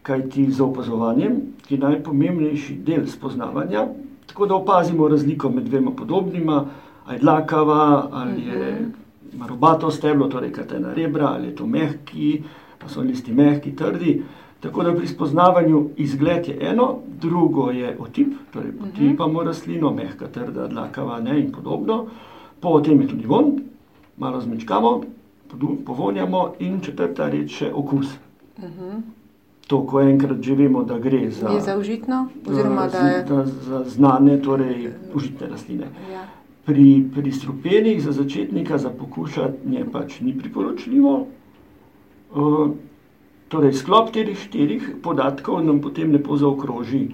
Kaj 0.05 0.25
ti 0.33 0.47
z 0.51 0.61
opazovanjem, 0.65 1.37
ki 1.65 1.77
je 1.77 1.81
najpomembnejši 1.85 2.79
del 2.85 3.07
spoznavanja, 3.09 3.87
tako 4.27 4.49
da 4.51 4.57
opazimo 4.57 5.09
razliko 5.09 5.51
med 5.53 5.69
dvema 5.69 5.93
podobnima, 5.97 6.65
ali 7.05 7.17
je 7.17 7.21
dlakava, 7.21 8.09
ali 8.13 8.47
je 8.49 8.73
mhm. 8.73 9.47
robato 9.49 9.91
steblo, 9.91 10.29
torej 10.29 10.53
katena 10.53 10.95
rebra, 10.95 11.35
ali 11.37 11.53
je 11.53 11.57
to 11.57 11.67
mehki, 11.67 12.43
pa 12.79 12.89
so 12.89 13.01
listi 13.01 13.33
mehki, 13.33 13.77
trdi. 13.77 14.23
Tako 14.65 14.83
da 14.83 14.95
pri 14.97 15.07
spoznavanju 15.07 15.81
izgled 15.97 16.49
je 16.49 16.59
eno, 16.61 16.87
drugo 17.21 17.71
je 17.71 17.97
otip, 18.01 18.33
torej 18.53 18.73
mhm. 18.73 18.85
potipamo 18.85 19.43
rastlino, 19.45 19.93
mehka, 19.93 20.29
trda, 20.29 20.69
dlakava 20.69 21.21
ne, 21.21 21.41
in 21.41 21.53
podobno 21.53 22.07
potem 22.65 23.01
je 23.01 23.09
tudi 23.09 23.27
von, 23.27 23.61
malo 24.17 24.41
zmečkamo, 24.41 25.03
povonjamo 25.87 26.55
in 26.59 26.81
četrta 26.81 27.29
reč 27.29 27.61
je 27.63 27.75
okus. 27.75 28.07
Uh 28.57 28.65
mhm. 28.65 28.73
-huh. 28.81 29.01
To, 29.67 29.87
ko 29.87 30.01
enkrat 30.01 30.43
že 30.43 30.55
vemo, 30.55 30.83
da 30.85 30.99
gre 30.99 31.31
za, 31.31 31.61
za 31.61 31.79
užitno, 31.79 32.29
oziroma 32.47 32.87
da 32.87 32.99
je 32.99 33.27
za, 33.27 33.45
za 33.45 33.85
znane, 33.85 34.43
torej 34.43 34.91
užitne 35.15 35.47
rastline. 35.49 35.87
Ja. 36.13 36.27
Pri, 36.65 37.05
pri 37.15 37.33
strupenih 37.33 38.03
za 38.03 38.13
začetnika 38.13 38.79
za 38.79 38.91
pokušanje 38.91 39.85
pač 39.93 40.21
ni 40.21 40.39
priporočljivo. 40.39 41.27
Uh, 42.35 42.71
torej, 43.55 43.77
sklop 43.79 44.11
teh 44.15 44.35
štirih 44.35 44.97
podatkov 45.03 45.63
nam 45.65 45.81
potem 45.81 46.13
lepo 46.13 46.37
zaokroži 46.37 47.07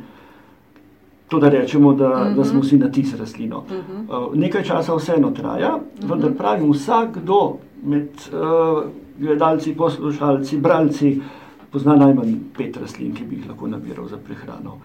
To, 1.30 1.38
da 1.38 1.48
rečemo, 1.48 1.92
da, 1.94 2.08
uh 2.08 2.12
-huh. 2.12 2.34
da 2.36 2.44
smo 2.44 2.58
mhm. 2.58 2.66
vsi 2.66 2.78
na 2.78 2.90
tis 2.92 3.14
rastlino. 3.14 3.58
Uh 3.58 3.64
-huh. 3.72 4.28
uh, 4.28 4.34
nekaj 4.34 4.64
časa 4.64 4.94
vseeno 4.96 5.30
traja, 5.30 5.76
uh 5.76 5.82
-huh. 5.82 6.10
vendar 6.10 6.32
pravim, 6.32 6.70
vsakdo 6.72 7.56
med 7.82 8.08
uh, 8.32 8.82
gledalci, 9.18 9.74
poslušalci, 9.74 10.58
bralci 10.58 11.20
pozna 11.70 11.96
najmanj 11.96 12.34
pet 12.56 12.76
rastlin, 12.76 13.14
ki 13.14 13.24
bi 13.24 13.36
jih 13.36 13.48
lahko 13.48 13.66
nabiral 13.66 14.08
za 14.08 14.16
prehrano. 14.16 14.78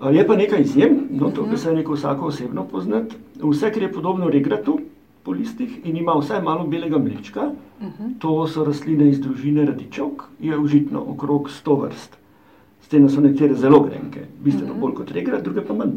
Uh, 0.00 0.14
je 0.14 0.26
pa 0.26 0.36
nekaj 0.36 0.60
izjem, 0.60 1.08
no, 1.10 1.30
to 1.30 1.42
bi 1.42 1.56
se 1.56 1.74
neko 1.74 1.92
vsako 1.92 2.26
osebno 2.26 2.64
poznati. 2.64 3.16
Vse, 3.42 3.72
kar 3.72 3.82
je 3.82 3.92
podobno 3.92 4.30
regratu 4.30 4.78
po 5.22 5.32
listih 5.32 5.80
in 5.84 5.96
ima 5.96 6.14
vsaj 6.18 6.42
malo 6.42 6.66
belega 6.66 6.98
mlečka, 6.98 7.50
uh 7.80 7.86
-huh. 7.86 8.18
to 8.18 8.46
so 8.46 8.64
rastline 8.64 9.08
iz 9.08 9.20
družine 9.20 9.64
radičok, 9.64 10.24
je 10.40 10.58
užitno 10.58 11.04
okrog 11.08 11.50
100 11.64 11.80
vrst. 11.82 12.16
S 12.82 12.88
tem 12.88 13.08
so 13.08 13.20
nekatere 13.20 13.54
zelo 13.54 13.80
grenke, 13.80 14.20
bistveno 14.44 14.72
mhm. 14.72 14.80
bolj 14.80 14.94
kot 14.94 15.10
regrat, 15.10 15.44
druge 15.44 15.60
pa 15.60 15.74
manj. 15.74 15.90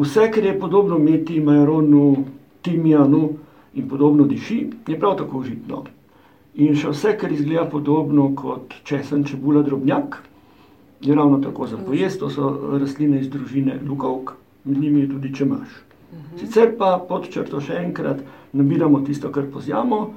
Vse, 0.00 0.30
kar 0.30 0.44
je 0.44 0.60
podobno 0.60 0.98
meti, 0.98 1.40
majaronu, 1.40 2.24
timijanu 2.62 3.28
in 3.74 3.88
podobno 3.88 4.24
diši, 4.26 4.70
je 4.88 4.98
prav 4.98 5.16
tako 5.16 5.38
užitno. 5.38 5.84
In 6.54 6.74
še 6.74 6.90
vse, 6.90 7.12
kar 7.18 7.32
izgleda 7.32 7.68
podobno 7.70 8.32
kot 8.36 8.74
česen, 8.84 9.24
čebula, 9.24 9.62
drobnjak, 9.62 10.18
je 11.00 11.14
ravno 11.14 11.38
tako 11.38 11.66
za 11.66 11.76
pojest. 11.76 12.20
To 12.20 12.30
so 12.30 12.78
rastline 12.78 13.20
iz 13.20 13.28
družine 13.30 13.78
lukovk, 13.86 14.32
med 14.64 14.78
njimi 14.78 15.00
je 15.00 15.08
tudi 15.08 15.34
čemaš. 15.34 15.68
Mhm. 16.12 16.38
Sicer 16.38 16.76
pa 16.78 16.98
pod 17.08 17.28
črto 17.30 17.60
še 17.60 17.78
enkrat 17.84 18.20
nabiramo 18.52 19.00
tisto, 19.06 19.30
kar 19.30 19.46
pozjamo. 19.52 20.10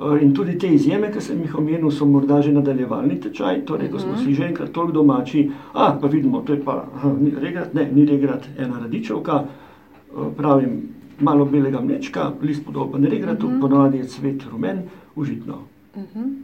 Eh, 0.00 0.22
in 0.22 0.32
tudi 0.34 0.58
te 0.58 0.68
izjeme, 0.68 1.10
ki 1.12 1.20
sem 1.20 1.40
jih 1.44 1.56
omenil, 1.58 1.90
so 1.92 2.06
morda 2.08 2.40
že 2.42 2.52
nadaljevalni 2.52 3.18
tečaj, 3.20 3.64
torej, 3.68 3.90
ko 3.92 3.98
smo 4.00 4.12
mhm. 4.12 4.22
si 4.24 4.34
že 4.34 4.46
enkrat 4.48 4.72
toliko 4.72 4.92
domači, 4.92 5.50
a 5.74 5.92
pa 6.00 6.08
vidimo, 6.08 6.40
to 6.40 6.54
je 6.56 6.62
pa 6.64 6.86
aha, 6.94 7.12
ni 7.20 7.34
regrat, 7.36 7.74
ne, 7.74 7.84
ni 7.92 8.06
regrat, 8.08 8.48
ena 8.56 8.80
radičevka, 8.80 9.44
eh, 9.44 10.30
pravim, 10.36 10.80
malo 11.20 11.44
belega 11.44 11.80
mlečka, 11.80 12.32
list 12.40 12.64
podoben 12.64 13.04
regratu, 13.04 13.46
uh 13.46 13.52
mhm. 13.52 13.58
-huh. 13.58 13.60
ponovadi 13.60 13.98
je 13.98 14.04
cvet 14.04 14.46
rumen, 14.50 14.82
užitno. 15.16 15.58
Uh. 15.94 16.02
-huh. 16.02 16.34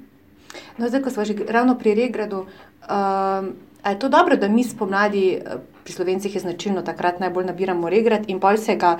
No, 0.79 0.89
zdaj, 0.89 1.03
ko 1.03 1.11
smo 1.11 1.25
že 1.25 1.35
ravno 1.49 1.79
pri 1.79 1.95
regradu, 1.95 2.37
uh, 2.37 3.47
je 3.91 3.99
to 3.99 4.09
dobro, 4.09 4.37
da 4.37 4.49
mi 4.49 4.65
spomladi, 4.65 5.41
pri 5.87 5.95
slovencih 5.95 6.35
je 6.35 6.43
značilno, 6.43 6.83
takrat 6.83 7.21
najbolj 7.23 7.47
nabiramo 7.47 7.89
regrat 7.89 8.27
in 8.27 8.43
pol 8.43 8.59
se 8.59 8.75
ga, 8.75 8.97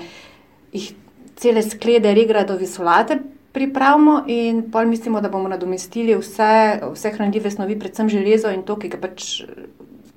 jih 0.71 0.93
cele 1.35 1.61
sklede 1.63 2.13
regradovi 2.15 2.67
solate 2.67 3.19
pripravimo 3.57 4.23
in 4.27 4.61
pol 4.71 4.85
mislimo, 4.85 5.21
da 5.21 5.29
bomo 5.29 5.49
nadomestili 5.49 6.15
vse, 6.15 6.79
vse 6.93 7.11
hranljive 7.15 7.51
snovi, 7.51 7.79
predvsem 7.79 8.09
železo 8.09 8.51
in 8.53 8.61
to, 8.63 8.75
ki 8.77 8.91
ga 8.93 8.99
pač 9.01 9.25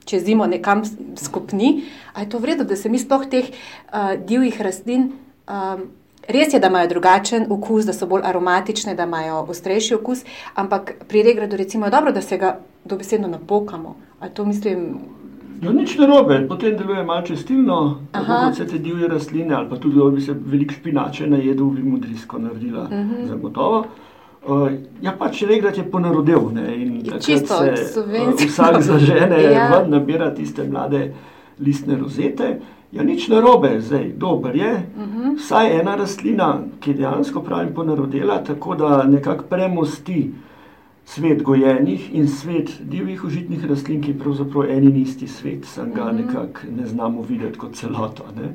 čez 0.04 0.26
zimo 0.26 0.46
nekam 0.46 0.82
skupni. 1.16 1.86
Ali 2.12 2.26
je 2.26 2.30
to 2.30 2.38
vredno, 2.38 2.66
da 2.68 2.76
se 2.76 2.92
mi 2.92 2.98
sploh 2.98 3.24
teh 3.30 3.48
uh, 3.48 4.12
divjih 4.26 4.60
rastlin. 4.60 5.12
Um, 5.48 5.86
res 6.28 6.52
je, 6.52 6.60
da 6.60 6.68
imajo 6.68 6.90
drugačen 6.92 7.46
okus, 7.50 7.88
da 7.88 7.94
so 7.96 8.06
bolj 8.10 8.26
aromatične, 8.28 8.94
da 8.94 9.06
imajo 9.08 9.44
ostrejši 9.48 9.96
okus, 9.96 10.26
ampak 10.54 10.94
pri 11.08 11.22
regradu 11.22 11.56
recimo, 11.56 11.88
je 11.88 11.96
dobro, 11.96 12.12
da 12.12 12.22
se 12.22 12.38
ga 12.38 12.58
dobesedno 12.84 13.28
napokamo. 13.28 13.96
Ali 14.20 14.34
to 14.34 14.44
mislim? 14.44 14.98
No, 15.60 15.72
nič 15.72 15.98
ne 15.98 16.06
robe, 16.06 16.40
potem 16.48 16.76
deluje 16.76 17.02
malo 17.04 17.22
čestilno, 17.22 17.98
kot 18.12 18.56
se 18.56 18.64
te 18.66 18.78
divje 18.78 19.08
rastline, 19.08 19.54
ali 19.54 19.68
pa 19.68 19.76
tudi, 19.76 19.98
da 19.98 20.10
bi 20.10 20.20
se 20.20 20.32
veliko 20.32 20.74
špinače 20.74 21.26
najedel, 21.26 21.66
bi 21.76 21.82
modrisko 21.82 22.38
naredila, 22.38 22.82
uh 22.82 22.92
mhm. 22.92 23.14
-huh. 23.14 23.28
zagotovo. 23.28 23.84
Uh, 24.46 24.70
ja, 25.02 25.12
pač 25.18 25.42
regrat 25.42 25.78
je 25.78 25.90
ponarodel 25.90 26.50
ne, 26.52 26.76
in 26.82 27.02
čisto 27.20 27.54
se 27.54 28.00
uh, 28.00 28.34
vsak 28.46 28.82
zažene 28.82 29.42
ja. 29.52 29.68
ven 29.68 29.90
nabira 29.90 30.34
tiste 30.34 30.64
mlade 30.64 31.12
listne 31.58 31.96
rozete. 31.96 32.60
Ja, 32.92 33.02
nič 33.02 33.28
ne 33.28 33.40
robe, 33.40 33.80
zdaj 33.80 34.12
dober 34.16 34.56
je. 34.56 34.72
Uh 34.96 35.02
mhm. 35.02 35.22
-huh. 35.22 35.36
Vsaj 35.36 35.80
ena 35.80 35.96
rastlina, 35.96 36.58
ki 36.80 36.94
dejansko 36.94 37.42
pravim 37.42 37.74
ponarodela, 37.74 38.44
tako 38.44 38.74
da 38.74 39.04
nekako 39.04 39.44
premosti 39.44 40.30
uh, 40.30 40.49
svet 41.10 41.42
gojenih 41.42 42.14
in 42.14 42.28
svet 42.28 42.70
divjih 42.80 43.24
užitnih 43.24 43.64
rastlin, 43.66 44.02
ki 44.02 44.12
je 44.12 44.18
pravzaprav 44.18 44.70
en 44.70 44.84
in 44.84 44.96
isti 45.02 45.28
svet, 45.28 45.64
sem 45.66 45.92
ga 45.94 46.12
mhm. 46.12 46.16
nekako 46.16 46.72
ne 46.76 46.86
znamo 46.86 47.22
videti 47.22 47.58
kot 47.58 47.74
celoto. 47.74 48.24
Ne. 48.36 48.54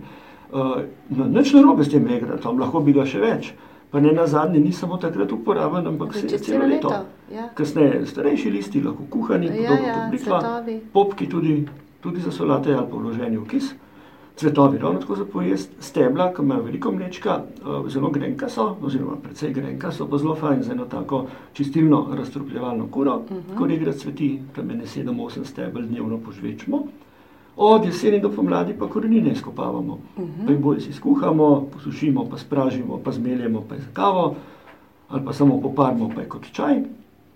Uh, 0.52 0.78
no, 1.10 1.26
nič 1.26 1.54
ne 1.54 1.62
robe 1.62 1.84
s 1.84 1.92
tem 1.92 2.08
regratom, 2.08 2.60
lahko 2.60 2.80
bi 2.80 2.94
ga 2.96 3.06
še 3.06 3.20
več. 3.20 3.54
Pa 3.92 4.00
ne 4.00 4.12
na 4.16 4.28
zadnje, 4.28 4.60
ni 4.60 4.72
samo 4.74 4.98
takrat 4.98 5.32
uporaben, 5.32 5.88
ampak 5.88 6.16
se 6.16 6.28
je 6.28 6.40
celo 6.40 6.66
leto. 6.68 6.92
Ja. 7.32 7.50
Kasneje 7.56 8.06
starejši 8.06 8.52
listi, 8.52 8.82
lahko 8.84 9.04
kuhani, 9.10 9.52
ja, 9.52 9.76
podobno 9.76 9.88
ja, 9.88 10.20
kot 10.26 10.92
popki 10.94 11.28
tudi, 11.28 11.58
tudi 12.02 12.24
za 12.24 12.32
solate 12.32 12.74
ali 12.76 12.88
pa 12.92 12.98
vloženi 12.98 13.38
v 13.38 13.48
kis. 13.52 13.72
Uh, 13.72 13.85
cvetovi, 14.38 14.78
ravno 14.78 15.00
tako 15.00 15.16
za 15.16 15.26
pojest, 15.26 15.72
stebla, 15.80 16.34
ki 16.34 16.42
imajo 16.42 16.64
veliko 16.64 16.92
mlečka, 16.92 17.42
eh, 17.42 17.90
zelo 17.90 18.10
grenka 18.10 18.50
so, 18.50 18.76
oziroma 18.82 19.16
precej 19.24 19.54
grenka 19.54 19.92
so, 19.92 20.08
pa 20.08 20.18
zelo 20.18 20.36
fajn 20.36 20.64
za 20.64 20.72
eno 20.72 20.86
tako 20.86 21.26
čistilno 21.54 22.08
razstrupljevalno 22.18 22.88
kuro, 22.92 23.16
uh 23.16 23.24
-huh. 23.30 23.58
ko 23.58 23.66
regra 23.66 23.94
cveti, 23.94 24.40
tam 24.56 24.70
je 24.70 24.76
ne 24.76 24.86
7-8 24.86 25.44
stebel 25.46 25.84
dnevno 25.84 26.18
požvečemo. 26.18 26.84
Od 27.58 27.86
jeseni 27.86 28.20
do 28.20 28.30
pomladi 28.30 28.74
pa 28.80 28.90
korenine 28.90 29.32
izkopavamo, 29.32 29.94
uh 29.94 30.24
-huh. 30.24 30.46
pa 30.46 30.52
jih 30.52 30.62
bolj 30.62 30.80
si 30.80 30.94
skuhamo, 30.94 31.68
posušimo, 31.74 32.26
pa 32.30 32.38
spražimo, 32.38 33.00
pa 33.04 33.12
zmeljemo, 33.12 33.64
pa 33.70 33.76
je 33.76 33.82
za 33.82 33.88
kavo, 33.94 34.36
ali 35.10 35.26
pa 35.26 35.34
samo 35.34 35.62
poparimo, 35.62 36.10
pa 36.16 36.22
je 36.22 36.30
kot 36.30 36.52
čaj. 36.52 36.84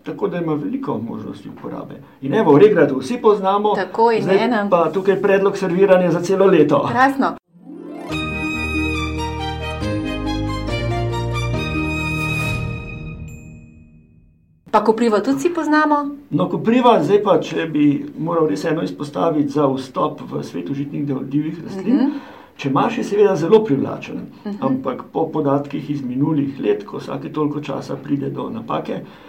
Tako 0.10 0.28
da 0.28 0.38
ima 0.38 0.54
veliko 0.54 0.98
možnosti 0.98 1.50
uporabe. 1.50 1.96
In 2.22 2.34
evo, 2.34 2.58
regrad 2.58 2.92
vsi 3.00 3.18
poznamo. 3.22 3.76
Tako 3.76 4.12
in 4.12 4.30
ena. 4.30 4.68
Pa 4.70 4.92
tukaj 4.92 5.14
je 5.14 5.22
predlog 5.22 5.58
serviranja 5.58 6.12
za 6.12 6.22
celo 6.22 6.46
leto. 6.46 6.88
Krasno. 6.92 7.36
Pa 14.72 14.84
kopriva 14.84 15.20
tudi 15.20 15.40
si 15.40 15.50
poznamo? 15.50 16.16
No, 16.30 16.50
kopriva, 16.50 17.04
zdaj 17.04 17.24
pa, 17.24 17.40
če 17.42 17.66
bi 17.66 18.06
moral 18.18 18.48
res 18.50 18.66
eno 18.66 18.84
izpostaviti 18.84 19.50
za 19.50 19.68
vstop 19.68 20.22
v 20.32 20.44
svet 20.44 20.70
užitnih 20.70 21.06
divjih 21.06 21.64
rastlin. 21.64 21.96
Uh 21.96 22.02
mhm. 22.02 22.12
-huh. 22.12 22.38
Če 22.60 22.70
imaš, 22.70 22.98
je 22.98 23.04
seveda 23.04 23.36
zelo 23.36 23.64
privlačen, 23.64 24.16
uh 24.16 24.52
mhm. 24.52 24.58
-huh. 24.58 24.68
ampak 24.68 25.04
po 25.14 25.30
podatkih 25.34 25.90
iz 25.90 26.02
minulih 26.02 26.60
let, 26.60 26.86
ko 26.86 26.98
vsake 26.98 27.34
toliko 27.34 27.62
časa 27.62 27.96
pride 27.96 28.30
do 28.30 28.50
napake, 28.50 28.94
uh, 28.94 29.29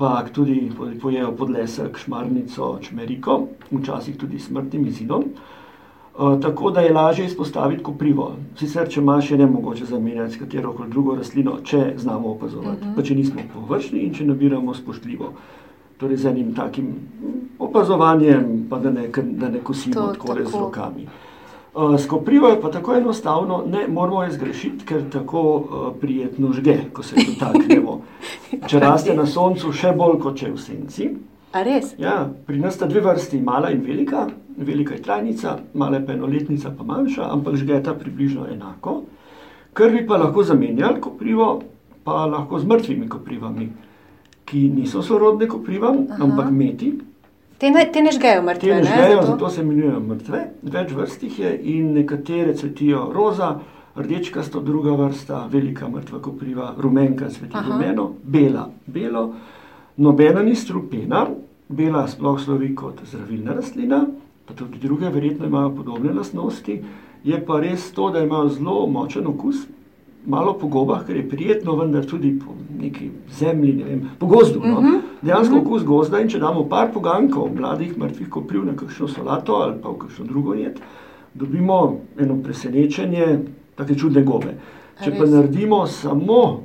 pa 0.00 0.24
tudi 0.32 0.70
pojejo 1.02 1.34
podlesek, 1.36 1.98
šmarnico, 2.00 2.78
čmeriko, 2.80 3.34
včasih 3.70 4.16
tudi 4.16 4.38
smrtnim 4.40 4.86
izidom. 4.88 5.24
Uh, 6.20 6.40
tako 6.40 6.70
da 6.70 6.80
je 6.80 6.92
lažje 6.92 7.26
izpostaviti 7.26 7.82
koprivo. 7.82 8.32
Sicer, 8.56 8.88
če 8.88 9.00
imaš, 9.00 9.30
je 9.30 9.38
ne 9.38 9.46
mogoče 9.46 9.84
zamenjati 9.84 10.34
s 10.34 10.40
katero 10.40 10.72
koli 10.72 10.90
drugo 10.90 11.14
rastlino, 11.16 11.58
če 11.64 11.94
znamo 11.96 12.32
opazovati, 12.32 12.80
uh 12.80 12.86
mhm. 12.86 12.90
-huh. 12.90 12.96
pa 12.96 13.02
če 13.02 13.14
nismo 13.14 13.40
površni 13.54 14.00
in 14.00 14.14
če 14.14 14.24
nabiramo 14.24 14.74
spoštljivo. 14.74 15.32
Torej, 16.00 16.16
z 16.16 16.26
enim 16.26 16.54
takim 16.54 16.94
opazovanjem, 17.58 18.66
pa 18.70 18.78
da 18.78 18.90
ne, 18.90 19.08
da 19.22 19.48
ne 19.48 19.60
kosimo 19.60 19.94
tako 19.94 20.34
z 20.44 20.52
rokami. 20.52 21.02
Uh, 21.04 21.29
s 21.98 22.06
koprivo 22.06 22.48
je 22.48 22.60
pa 22.60 22.70
tako 22.70 22.94
enostavno, 22.94 23.64
ne 23.66 23.88
moramo 23.88 24.22
je 24.22 24.32
zgrešiti, 24.32 24.84
ker 24.84 25.02
tako 25.10 25.42
uh, 25.56 25.92
prijetno 26.00 26.52
žge, 26.52 26.78
ko 26.92 27.02
se 27.02 27.16
dotaknemo. 27.26 28.00
Če 28.68 28.80
raste 28.80 29.14
na 29.14 29.26
soncu, 29.26 29.72
še 29.72 29.92
bolj 29.96 30.18
kot 30.20 30.38
če 30.38 30.50
v 30.50 30.58
senci. 30.58 31.10
Ja, 31.98 32.28
pri 32.46 32.58
nas 32.62 32.74
sta 32.78 32.86
dve 32.86 33.00
vrsti, 33.02 33.40
mala 33.42 33.70
in 33.70 33.82
velika. 33.86 34.26
Velika 34.56 34.94
je 34.94 35.02
trajnica, 35.02 35.56
mala 35.74 35.98
je 35.98 36.06
pa 36.06 36.12
enoletnica, 36.12 36.70
pa 36.76 36.84
manjša, 36.86 37.30
ampak 37.32 37.56
žgeta 37.56 37.94
približno 37.94 38.46
enako. 38.50 39.00
Krvi 39.74 40.04
pa 40.06 40.18
lahko 40.18 40.42
zamenjali 40.42 41.00
koprivo, 41.00 41.62
pa 42.04 42.26
lahko 42.26 42.58
z 42.58 42.66
mrtvimi 42.66 43.08
koprivami, 43.08 43.68
ki 44.44 44.68
niso 44.74 45.02
sorodne 45.02 45.48
koprivam, 45.48 46.04
Aha. 46.10 46.22
ampak 46.26 46.50
meti. 46.50 46.92
Te 47.60 47.68
ne, 47.70 47.84
te 47.92 48.00
ne 48.00 48.12
žgejo 48.12 48.42
mrtve. 48.42 48.68
Te 48.68 48.76
ne 48.76 48.88
žgejo, 48.88 49.16
zato? 49.20 49.32
zato 49.32 49.50
se 49.50 49.60
imenujejo 49.60 50.00
mrtve. 50.00 50.38
Več 50.62 50.92
vrst 50.96 51.22
jih 51.26 51.38
je 51.42 51.50
in 51.74 51.90
nekatere 51.92 52.54
cvetijo 52.56 53.02
roza, 53.12 53.50
rdečka 54.00 54.42
sto 54.42 54.62
druga 54.64 54.94
vrsta, 54.96 55.42
velika 55.52 55.88
mrtva 55.88 56.22
kopriva, 56.24 56.70
rumenka 56.78 57.28
cveti 57.28 57.60
rumeno, 57.66 58.12
bela, 58.24 58.64
belo, 58.86 59.26
nobena 59.96 60.42
ni 60.42 60.54
strupena, 60.56 61.26
bela 61.68 62.06
sploh 62.08 62.40
slovi 62.40 62.72
kot 62.74 63.04
zdravilna 63.04 63.58
rastlina, 63.58 64.06
pa 64.48 64.56
tudi 64.56 64.80
druge 64.80 65.12
verjetno 65.12 65.46
imajo 65.46 65.74
podobne 65.82 66.14
lastnosti. 66.16 66.80
Je 67.24 67.44
pa 67.44 67.60
res 67.60 67.90
to, 67.92 68.08
da 68.10 68.24
imajo 68.24 68.48
zelo 68.56 68.86
močen 68.88 69.26
okus, 69.28 69.66
malo 70.26 70.54
po 70.58 70.68
gobah, 70.68 71.04
ker 71.06 71.16
je 71.16 71.28
prijetno, 71.28 71.76
vendar 71.76 72.04
tudi 72.06 72.38
po 72.38 72.54
neki 72.78 73.10
zemlji, 73.38 73.72
ne 73.72 73.84
vem, 73.84 74.02
po 74.18 74.26
gozdu. 74.26 74.60
No? 74.64 74.78
Uh 74.78 74.84
mhm. 74.84 74.94
-huh. 74.94 75.00
Dejansko 75.22 75.54
uh 75.54 75.60
mhm. 75.60 75.66
-huh. 75.66 75.72
okus 75.72 75.84
gozda 75.84 76.20
in 76.20 76.28
če 76.28 76.38
damo 76.38 76.68
par 76.68 76.92
pogankov, 76.92 77.54
mladih 77.54 77.98
mrtvih 77.98 78.28
kopriv 78.28 78.64
na 78.64 78.76
kakšno 78.76 79.08
solato 79.08 79.52
ali 79.54 79.74
pa 79.82 79.88
v 79.88 79.98
kakšno 79.98 80.24
drugo 80.24 80.54
jed, 80.54 80.80
dobimo 81.34 82.00
eno 82.18 82.42
presenečenje, 82.42 83.38
take 83.76 83.94
čudne 83.94 84.22
gobe. 84.22 84.54
Če 85.04 85.12
pa 85.18 85.26
naredimo 85.26 85.86
samo, 85.86 86.60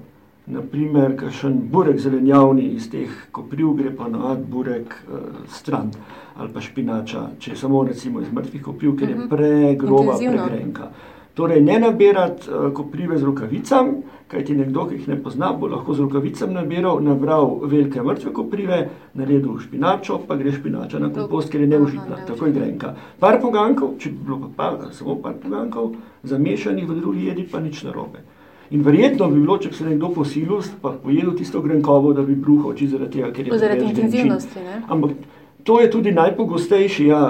naprimer, 0.45 1.15
kakšen 1.17 1.61
burek 1.71 1.99
zelenjavni 1.99 2.61
iz 2.61 2.89
teh 2.89 3.09
kopriv, 3.31 3.73
gre 3.73 3.95
pa 3.95 4.07
na 4.07 4.35
burek 4.35 4.85
uh, 5.07 5.19
stran 5.49 5.91
ali 6.35 6.49
pa 6.53 6.61
špinača, 6.61 7.29
če 7.39 7.51
je 7.51 7.57
samo 7.57 7.83
recimo 7.83 8.21
iz 8.21 8.31
mrtvih 8.33 8.63
kopriv, 8.63 8.97
ker 8.99 9.09
je 9.09 9.15
mhm. 9.15 9.27
pregroba, 9.29 10.17
pregrenka. 10.19 10.89
Torej, 11.35 11.61
ne 11.61 11.79
nabirati 11.79 12.47
uh, 12.47 12.73
koprive 12.73 13.17
z 13.17 13.23
rokavicami, 13.27 13.91
kajti 14.31 14.55
nekdo, 14.55 14.85
ki 14.87 14.95
jih 14.95 15.07
ne 15.11 15.17
pozna, 15.23 15.51
bo 15.53 15.67
lahko 15.67 15.93
z 15.93 16.05
rokavicami 16.05 16.53
nabiral, 16.55 17.01
nabral 17.03 17.57
velike 17.67 18.03
mrtve 18.03 18.31
koprive, 18.33 18.77
naredil 19.13 19.57
špinačo, 19.59 20.21
pa 20.27 20.37
gre 20.39 20.53
špinača 20.55 20.99
na 20.99 21.09
kompost, 21.13 21.51
ker 21.51 21.61
je 21.61 21.67
neužitna, 21.67 22.21
tako 22.27 22.47
je 22.47 22.55
grenka. 22.55 22.93
Par 23.19 23.41
pogankov, 23.43 23.97
če 23.99 24.13
bi 24.13 24.23
bilo 24.29 24.47
pa, 24.55 24.71
pa 24.79 24.93
samo 24.95 25.17
par 25.19 25.35
pogankov, 25.43 25.97
zamešanih 26.23 26.87
v 26.87 26.97
drugi 27.01 27.27
jedi, 27.27 27.43
pa 27.51 27.59
nič 27.59 27.83
narobe. 27.83 28.23
In 28.71 28.81
verjetno 28.81 29.27
bi 29.29 29.43
bilo, 29.43 29.59
če 29.59 29.69
bi 29.69 29.75
se 29.75 29.89
nekdo 29.89 30.13
posilil, 30.15 30.63
pa 30.81 30.95
pojedel 31.03 31.35
tisto 31.35 31.59
grenkovo, 31.61 32.15
da 32.15 32.23
bi 32.23 32.39
bruhal, 32.39 32.73
če 32.79 32.87
zaradi 32.95 33.19
tega, 33.19 33.33
ker 33.35 33.45
je 33.45 33.53
to 33.53 33.59
zaradi 33.61 33.91
intenzivnosti. 33.91 34.63
Ampak 34.87 35.19
to 35.67 35.81
je 35.83 35.91
tudi 35.91 36.15
najpogostejši 36.15 37.11
ja, 37.11 37.21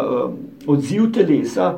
odziv 0.68 1.10
telesa 1.18 1.74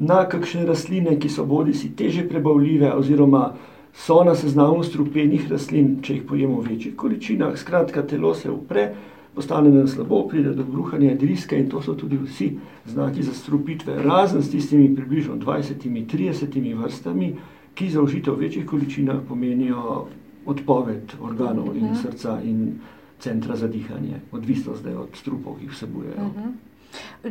na 0.00 0.24
kakšne 0.28 0.64
rastline, 0.66 1.18
ki 1.20 1.28
so 1.28 1.44
bodi 1.44 1.74
si 1.76 1.92
teže 1.96 2.24
prebavljive, 2.28 2.92
oziroma 2.96 3.52
so 3.92 4.24
na 4.24 4.34
seznamu 4.34 4.84
strupenih 4.84 5.50
rastlin, 5.50 5.98
če 6.02 6.14
jih 6.14 6.26
pojemo 6.28 6.60
v 6.60 6.74
večjih 6.74 6.96
količinah. 6.96 7.56
Skratka, 7.58 8.02
telo 8.08 8.32
se 8.34 8.50
upre, 8.50 8.86
postane 9.34 9.70
nam 9.70 9.88
slabo, 9.88 10.22
pride 10.28 10.54
do 10.56 10.64
bruhanja 10.64 11.14
driske 11.20 11.58
in 11.58 11.68
to 11.70 11.82
so 11.82 11.94
tudi 11.94 12.18
vsi 12.18 12.52
znaki 12.86 13.22
za 13.22 13.34
strupitve, 13.34 13.98
razen 14.02 14.42
s 14.42 14.50
tistimi 14.50 14.88
približno 14.96 15.36
20-30 15.36 16.74
vrstami, 16.80 17.34
ki 17.74 17.90
za 17.90 18.02
užitev 18.02 18.34
v 18.34 18.46
večjih 18.46 18.66
količinah 18.66 19.20
pomenijo 19.28 20.06
odpoved 20.46 21.14
organov 21.20 21.76
in 21.76 21.92
mhm. 21.92 22.00
srca 22.02 22.40
in 22.44 22.80
centra 23.20 23.56
za 23.56 23.68
dihanje, 23.68 24.24
odvisno 24.32 24.74
zdaj 24.76 24.94
od 24.94 25.08
strupov, 25.14 25.58
ki 25.58 25.68
jih 25.68 25.72
vsebujejo. 25.76 26.26
Mhm. 26.32 26.69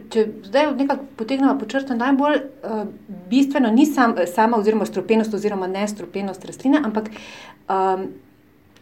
Če 0.10 0.26
zdaj 0.46 0.72
nekako 0.78 1.06
potegnemo 1.18 1.56
po 1.60 1.66
črto, 1.66 1.96
najbolj 1.98 2.36
uh, 2.38 2.82
bistveno 3.30 3.72
ni 3.74 3.86
sam, 3.86 4.16
sama 4.30 4.58
oziroma 4.58 4.86
strupenost 4.86 5.34
oziroma 5.34 5.68
nestrupenost 5.68 6.46
rastline, 6.46 6.82
ampak 6.86 7.10
um, 7.10 8.06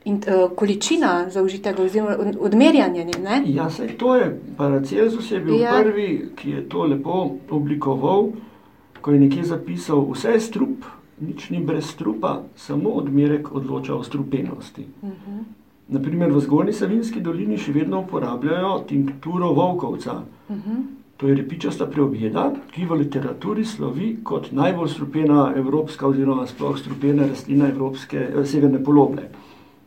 in, 0.03 0.19
uh, 0.27 0.51
količina 0.55 1.29
zaužitega 1.29 1.83
oziroma 1.83 2.17
odmerjanje. 2.39 3.05
Ne? 3.23 3.41
Ja, 3.45 3.69
sej 3.69 3.95
to 3.97 4.15
je, 4.15 4.29
Paracelsus 4.57 5.31
je 5.31 5.39
bil 5.39 5.61
ja. 5.61 5.79
prvi, 5.81 6.29
ki 6.35 6.51
je 6.57 6.67
to 6.69 6.83
lepo 6.91 7.29
oblikoval, 7.49 8.31
ko 9.01 9.11
je 9.11 9.19
nekje 9.19 9.43
zapisal, 9.47 10.03
vse 10.11 10.35
je 10.35 10.41
strup, 10.43 10.85
nič 11.23 11.49
ni 11.49 11.63
brez 11.63 11.87
strupa, 11.87 12.41
samo 12.55 12.89
odmerek 12.99 13.51
odloča 13.55 13.95
o 13.95 14.03
strupenosti. 14.03 14.87
Uh 15.01 15.09
mhm. 15.09 15.45
-huh. 15.87 15.93
Naprimer, 15.93 16.31
v 16.31 16.39
Zgornji 16.39 16.73
Savinski 16.73 17.21
dolini 17.21 17.57
še 17.57 17.71
vedno 17.71 17.99
uporabljajo 17.99 18.83
tinkturo 18.87 19.53
volkovca. 19.53 20.21
Uh 20.49 20.55
mhm. 20.55 20.71
-huh. 20.71 20.83
To 21.17 21.27
je 21.27 21.35
repičasta 21.35 21.85
preobjeda, 21.85 22.51
ki 22.71 22.85
v 22.85 22.93
literaturi 22.93 23.65
slovi 23.65 24.19
kot 24.23 24.51
najbolj 24.51 24.89
strupena 24.89 25.53
evropska 25.55 26.07
oziroma 26.07 26.45
sploh 26.47 26.77
strupena 26.77 27.25
rastlina 27.27 27.69
evropske 27.69 28.17
eh, 28.17 28.45
severne 28.45 28.83
poloble. 28.83 29.23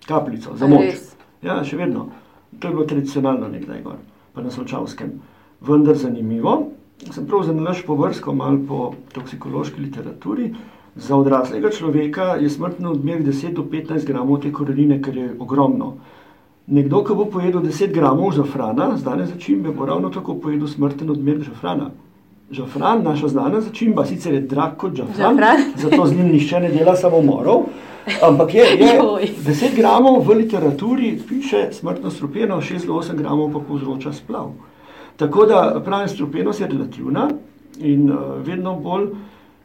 Kapljico, 0.08 0.56
za 0.56 0.66
moč. 0.66 0.98
Ja, 1.42 1.64
še 1.64 1.76
vedno. 1.76 2.08
To 2.58 2.68
je 2.68 2.74
bilo 2.74 2.84
tradicionalno 2.84 3.48
nekdaj 3.48 3.82
gor, 3.82 4.00
pa 4.34 4.42
na 4.42 4.50
Sočavskem. 4.50 5.12
Vendar 5.60 5.96
zanimivo, 5.96 6.72
sem 7.10 7.26
prav 7.26 7.46
zanimiv 7.46 7.84
povrsko 7.86 8.34
malo 8.34 8.58
po 8.68 8.80
toksikološki 9.14 9.80
literaturi, 9.80 10.50
Za 10.96 11.16
odraslega 11.16 11.70
človeka 11.70 12.22
je 12.22 12.50
smrtno 12.50 12.90
odmer 12.90 13.22
10 13.22 13.54
do 13.54 13.62
15 13.62 14.06
gramov 14.06 14.40
te 14.42 14.52
korenine, 14.52 15.02
kar 15.02 15.16
je 15.16 15.34
ogromno. 15.38 15.94
Nekdo, 16.66 17.04
ki 17.04 17.14
bo 17.14 17.24
pojedel 17.24 17.62
10 17.62 17.94
gramov 17.94 18.32
žafrana, 18.32 18.96
znane 18.96 19.26
začimbe, 19.26 19.70
bo 19.70 19.86
ravno 19.86 20.10
tako 20.10 20.34
pojedel 20.34 20.68
smrten 20.68 21.10
odmer 21.10 21.38
žafrana. 21.42 21.90
Žafran, 22.50 23.04
naša 23.04 23.28
znana 23.28 23.60
začimba, 23.60 24.04
sicer 24.04 24.34
je 24.34 24.40
drag 24.40 24.74
kot 24.76 24.94
žafran, 24.94 25.36
žafran. 25.38 25.60
zato 25.82 26.06
z 26.06 26.16
njim 26.16 26.32
nišče 26.32 26.60
ne 26.60 26.68
dela 26.68 26.96
samomorov, 26.96 27.62
ampak 28.26 28.54
je, 28.54 28.64
je 28.78 28.96
10 29.46 29.76
gramov 29.76 30.24
v 30.26 30.34
literaturi 30.34 31.12
piše 31.28 31.68
smrtno 31.72 32.10
strupeno, 32.10 32.60
6 32.60 32.86
do 32.86 32.98
8 32.98 33.14
gramov 33.14 33.52
pa 33.52 33.62
povzroča 33.68 34.12
splav. 34.12 34.50
Tako 35.16 35.46
da 35.46 35.82
pravim, 35.84 36.08
strupenost 36.08 36.60
je 36.60 36.66
relativna 36.66 37.30
in 37.78 38.10
uh, 38.10 38.18
vedno 38.46 38.74
bolj 38.74 39.06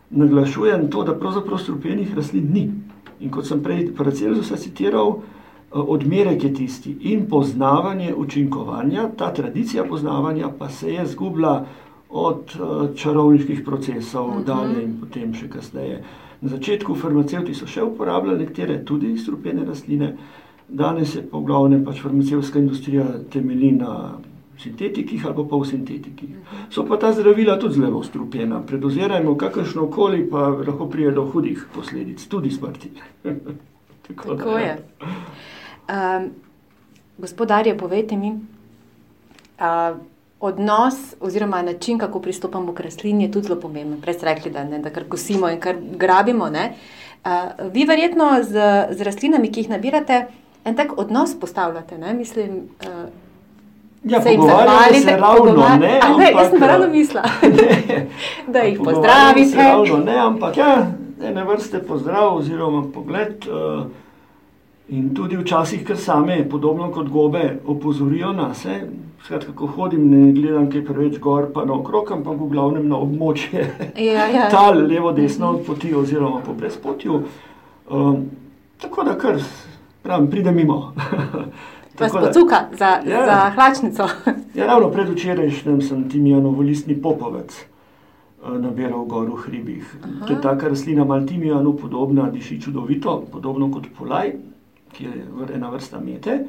naglašujem 0.10 0.90
to, 0.92 1.04
da 1.04 1.16
pravzaprav 1.20 1.58
strupenih 1.58 2.16
rastlin 2.16 2.52
ni. 2.54 2.72
In 3.20 3.32
kot 3.32 3.48
sem 3.48 3.64
prej 3.64 3.90
Paracelsusa 3.98 4.58
citiral, 4.58 5.16
eh, 5.16 5.80
odmerek 5.80 6.44
je 6.44 6.54
tisti 6.54 6.98
in 7.02 7.26
poznavanje 7.30 8.14
učinkovanja, 8.16 9.10
ta 9.18 9.34
tradicija 9.34 9.84
poznavanja 9.84 10.50
pa 10.60 10.70
se 10.70 10.94
je 10.94 11.06
zgubila 11.06 11.66
od 12.10 12.56
uh, 12.60 12.96
čarovniških 12.96 13.62
procesov 13.66 14.28
uh 14.28 14.34
mhm. 14.34 14.42
-huh. 14.42 14.46
dalje 14.46 14.84
in 14.84 15.00
potem 15.00 15.34
še 15.34 15.48
kasneje. 15.48 16.04
Na 16.42 16.50
začetku 16.50 16.96
farmacevti 16.96 17.54
so 17.54 17.68
še 17.68 17.84
uporabljali 17.84 18.40
nekatere 18.40 18.86
tudi 18.86 19.18
strupene 19.18 19.66
rastline, 19.66 20.18
danes 20.70 21.16
je 21.16 21.22
pa 21.32 21.38
v 21.38 21.44
glavnem 21.44 21.86
pač 21.86 22.02
farmacevska 22.02 22.60
industrija 22.60 23.06
temelji 23.30 23.72
na 23.72 24.18
sintetikih 24.60 25.26
ali 25.26 25.36
pa 25.50 25.56
v 25.58 25.66
sintetikih. 25.66 26.30
So 26.70 26.86
pa 26.86 26.98
ta 26.98 27.12
zdravila 27.14 27.60
tudi 27.60 27.80
zelo 27.80 28.04
strupena. 28.04 28.62
Predozirajmo 28.62 29.38
kakršno 29.38 29.90
koli, 29.92 30.30
pa 30.30 30.48
lahko 30.48 30.90
prije 30.90 31.12
do 31.12 31.26
hudih 31.26 31.66
posledic, 31.76 32.28
tudi 32.28 32.52
smrti. 32.52 32.92
Tako, 34.08 34.36
Tako 34.36 34.58
je. 34.58 34.78
Um, 35.90 36.30
gospodarje, 37.18 37.78
povejte 37.78 38.18
mi, 38.18 38.32
uh, 38.32 39.98
odnos 40.40 41.16
oziroma 41.20 41.62
način, 41.62 41.98
kako 41.98 42.20
pristopamo 42.22 42.74
k 42.74 42.80
rastlini, 42.80 43.24
je 43.24 43.32
tudi 43.32 43.48
zelo 43.48 43.60
pomemben. 43.60 44.02
Prej 44.02 44.14
ste 44.14 44.26
rekli, 44.26 44.52
da, 44.52 44.64
ne, 44.64 44.80
da 44.80 44.90
kar 44.90 45.08
kosimo 45.10 45.50
in 45.50 45.60
kar 45.60 45.76
grabimo. 45.98 46.46
Uh, 46.46 47.72
vi 47.74 47.86
verjetno 47.86 48.44
z, 48.44 48.62
z 48.92 49.02
rastlinami, 49.02 49.52
ki 49.52 49.66
jih 49.66 49.70
nabirate, 49.70 50.26
en 50.66 50.76
tak 50.76 50.98
odnos 50.98 51.34
postavljate. 51.40 51.98
Ne? 51.98 52.14
Mislim, 52.14 52.70
uh, 52.86 53.25
Ja, 54.06 54.22
se 54.22 54.32
jim 54.32 54.42
zahvalite, 54.42 55.18
ravno 55.18 55.78
ne. 55.80 56.00
Ampak, 56.02 56.20
ne, 56.20 56.32
jaz 56.32 56.50
sem 56.50 56.64
ravno 56.64 56.88
mislila, 56.88 57.24
da 58.54 58.60
jih 58.60 58.80
pozdravite. 58.84 59.58
Ravno 59.58 59.98
ne, 59.98 60.18
ampak 60.18 60.58
ja, 60.58 60.92
ene 61.24 61.44
vrste 61.44 61.80
pozdrav 61.84 62.36
oziroma 62.36 62.84
pogled. 62.94 63.48
Uh, 63.50 63.86
in 64.90 65.10
tudi 65.16 65.38
včasih, 65.38 65.82
ker 65.86 65.98
same, 65.98 66.44
podobno 66.50 66.92
kot 66.94 67.10
gobe, 67.10 67.58
opozorijo 67.66 68.34
nas. 68.34 68.66
Skratka, 69.26 69.56
ko 69.58 69.68
hodim, 69.68 70.10
ne 70.12 70.32
gledam, 70.34 70.68
kaj 70.70 70.84
preveč 70.86 71.18
gor, 71.20 71.48
pa 71.54 71.64
naokrog, 71.66 72.12
ampak 72.14 72.38
v 72.38 72.50
glavnem 72.52 72.86
na 72.90 73.00
območje 73.02 73.64
ja, 73.98 74.28
ja. 74.30 74.50
tal, 74.54 74.84
levo, 74.86 75.16
desno 75.18 75.56
od 75.56 75.64
poti 75.66 75.96
oziroma 75.98 76.44
po 76.46 76.54
brezpotju. 76.54 77.24
Um, 77.90 78.28
tako 78.82 79.04
da 79.04 79.18
kar, 79.18 79.42
pravim, 80.06 80.30
pride 80.30 80.54
mimo. 80.54 80.94
Pa 81.98 82.10
spocuka 82.10 82.56
za, 82.78 83.00
ja, 83.06 83.26
za 83.26 83.52
hlačnico. 83.56 84.04
ja, 84.58 84.66
ravno 84.66 84.90
predvčerajšnjem 84.92 85.82
sem 85.82 86.10
timijano 86.10 86.50
volistni 86.50 86.96
popovec 87.02 87.56
uh, 87.56 88.58
nabiral 88.62 89.06
gor 89.06 89.30
v 89.30 89.36
hribih. 89.46 89.96
Aha. 90.04 90.26
To 90.28 90.34
je 90.34 90.42
taka 90.42 90.68
rastlina 90.68 91.06
maltimijano 91.06 91.74
podobna, 91.74 92.30
diši 92.32 92.62
čudovito, 92.62 93.24
podobno 93.32 93.72
kot 93.72 93.88
polaj, 93.98 94.34
ki 94.92 95.04
je 95.06 95.26
ena 95.56 95.70
vrsta 95.70 96.00
mete. 96.00 96.40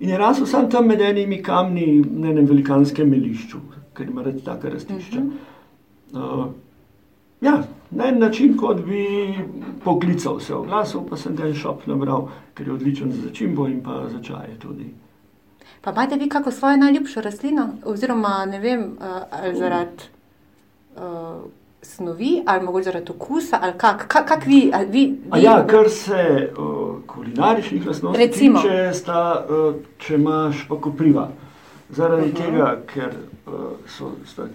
In 0.00 0.10
je 0.10 0.18
rasel 0.18 0.46
sam 0.46 0.70
tam 0.70 0.86
med 0.86 1.00
enimi 1.00 1.42
kamni 1.42 2.02
na 2.10 2.30
enem 2.30 2.46
velikanskem 2.46 3.08
melišču, 3.08 3.58
ker 3.94 4.08
ima 4.08 4.22
reči 4.22 4.44
taka 4.44 4.68
rastišča. 4.68 5.20
Uh 5.20 5.26
-huh. 6.12 6.40
uh, 6.40 6.46
Ja, 7.44 7.62
na 7.90 8.06
en 8.08 8.18
način, 8.18 8.56
kot 8.56 8.80
bi 8.84 9.34
poklical 9.84 10.36
vse 10.36 10.54
oglasov, 10.54 11.04
pa 11.10 11.16
sem 11.16 11.36
ga 11.36 11.46
en 11.46 11.54
šop 11.54 11.86
nabral, 11.86 12.28
ker 12.54 12.68
je 12.68 12.72
odličen 12.72 13.12
za 13.12 13.30
čimbo 13.32 13.66
in 13.68 13.82
pa 13.84 14.06
za 14.08 14.22
čaje 14.22 14.56
tudi. 14.62 14.88
Pa 15.80 15.92
imate 15.92 16.16
vi 16.16 16.28
kako 16.28 16.50
svojo 16.50 16.76
najljubšo 16.76 17.20
rastlino, 17.20 17.68
oziroma 17.84 18.46
ne 18.46 18.60
vem, 18.60 18.86
ali 19.30 19.56
zaradi 19.58 20.08
uh, 20.96 21.02
snovi, 21.82 22.42
ali 22.46 22.64
mogoče 22.64 22.84
zaradi 22.84 23.12
okusa, 23.12 23.58
ali 23.62 23.72
kak, 23.76 24.08
kak, 24.08 24.28
kak 24.28 24.46
vi, 24.46 24.72
vi, 24.88 25.04
vi 25.34 25.42
ja, 25.42 25.66
kar 25.66 25.90
se 25.90 26.50
uh, 26.58 26.96
kulinaričnih 27.06 27.86
lastnosti 27.86 28.30
tiče, 28.30 28.92
sta, 28.94 29.44
uh, 29.48 29.74
če 29.98 30.14
imaš 30.14 30.66
pa 30.68 30.80
kopriva. 30.80 31.28
Uh 31.28 31.53
-huh. 31.90 32.32
tega, 32.36 32.76
ker 32.86 33.12
so 33.86 34.12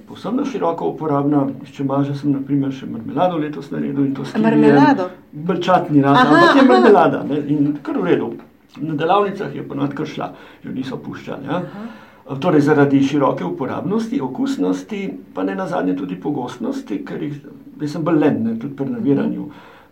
posebno 0.08 0.46
široko 0.46 0.89
uporabna. 0.89 1.48
Če 1.72 1.84
imaš, 1.84 2.12
sem 2.20 2.32
naprimer 2.32 2.72
še 2.74 2.86
marmelado 2.89 3.38
letos 3.38 3.72
naredil 3.72 4.06
in 4.06 4.13
to 4.15 4.26
skrbim. 4.26 4.44
Marmelado? 4.44 5.10
Brčatni 5.32 6.02
rad, 6.02 6.18
ampak 6.18 6.56
je 6.56 6.68
marmelada 6.68 7.24
ne? 7.24 7.39
in 7.48 7.78
kar 7.84 7.98
v 7.98 8.06
redu. 8.06 8.34
Na 8.78 8.96
delavnicah 8.96 9.56
je 9.56 9.63
ponad 9.68 9.94
kar 9.94 10.08
šla, 10.08 10.34
jo 10.63 10.72
niso 10.72 10.98
puščali. 10.98 11.46
Ja? 11.46 11.63
Torej, 12.39 12.62
zaradi 12.62 13.02
široke 13.04 13.46
uporabnosti, 13.46 14.22
okusnosti, 14.22 15.00
pa 15.34 15.44
ne 15.44 15.56
na 15.56 15.65
zadnje 15.68 15.96
tudi 15.98 16.15
pogostnosti, 16.15 17.00
ker 17.06 17.24
jih, 17.24 17.39
sem 17.89 18.04
bolj 18.06 18.20
len, 18.22 18.44
ne, 18.46 18.54
tudi 18.62 18.76
pri 18.78 18.86
nabiranju. 18.86 19.48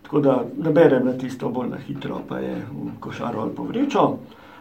Tako 0.06 0.20
da 0.20 0.36
naberem 0.56 1.06
na 1.06 1.16
tisto 1.18 1.50
bolj 1.50 1.72
na 1.72 1.80
hitro, 1.82 2.20
pa 2.28 2.38
je 2.38 2.54
v 2.54 2.92
košaro 3.02 3.42
ali 3.42 3.56
povrečo. 3.56 4.04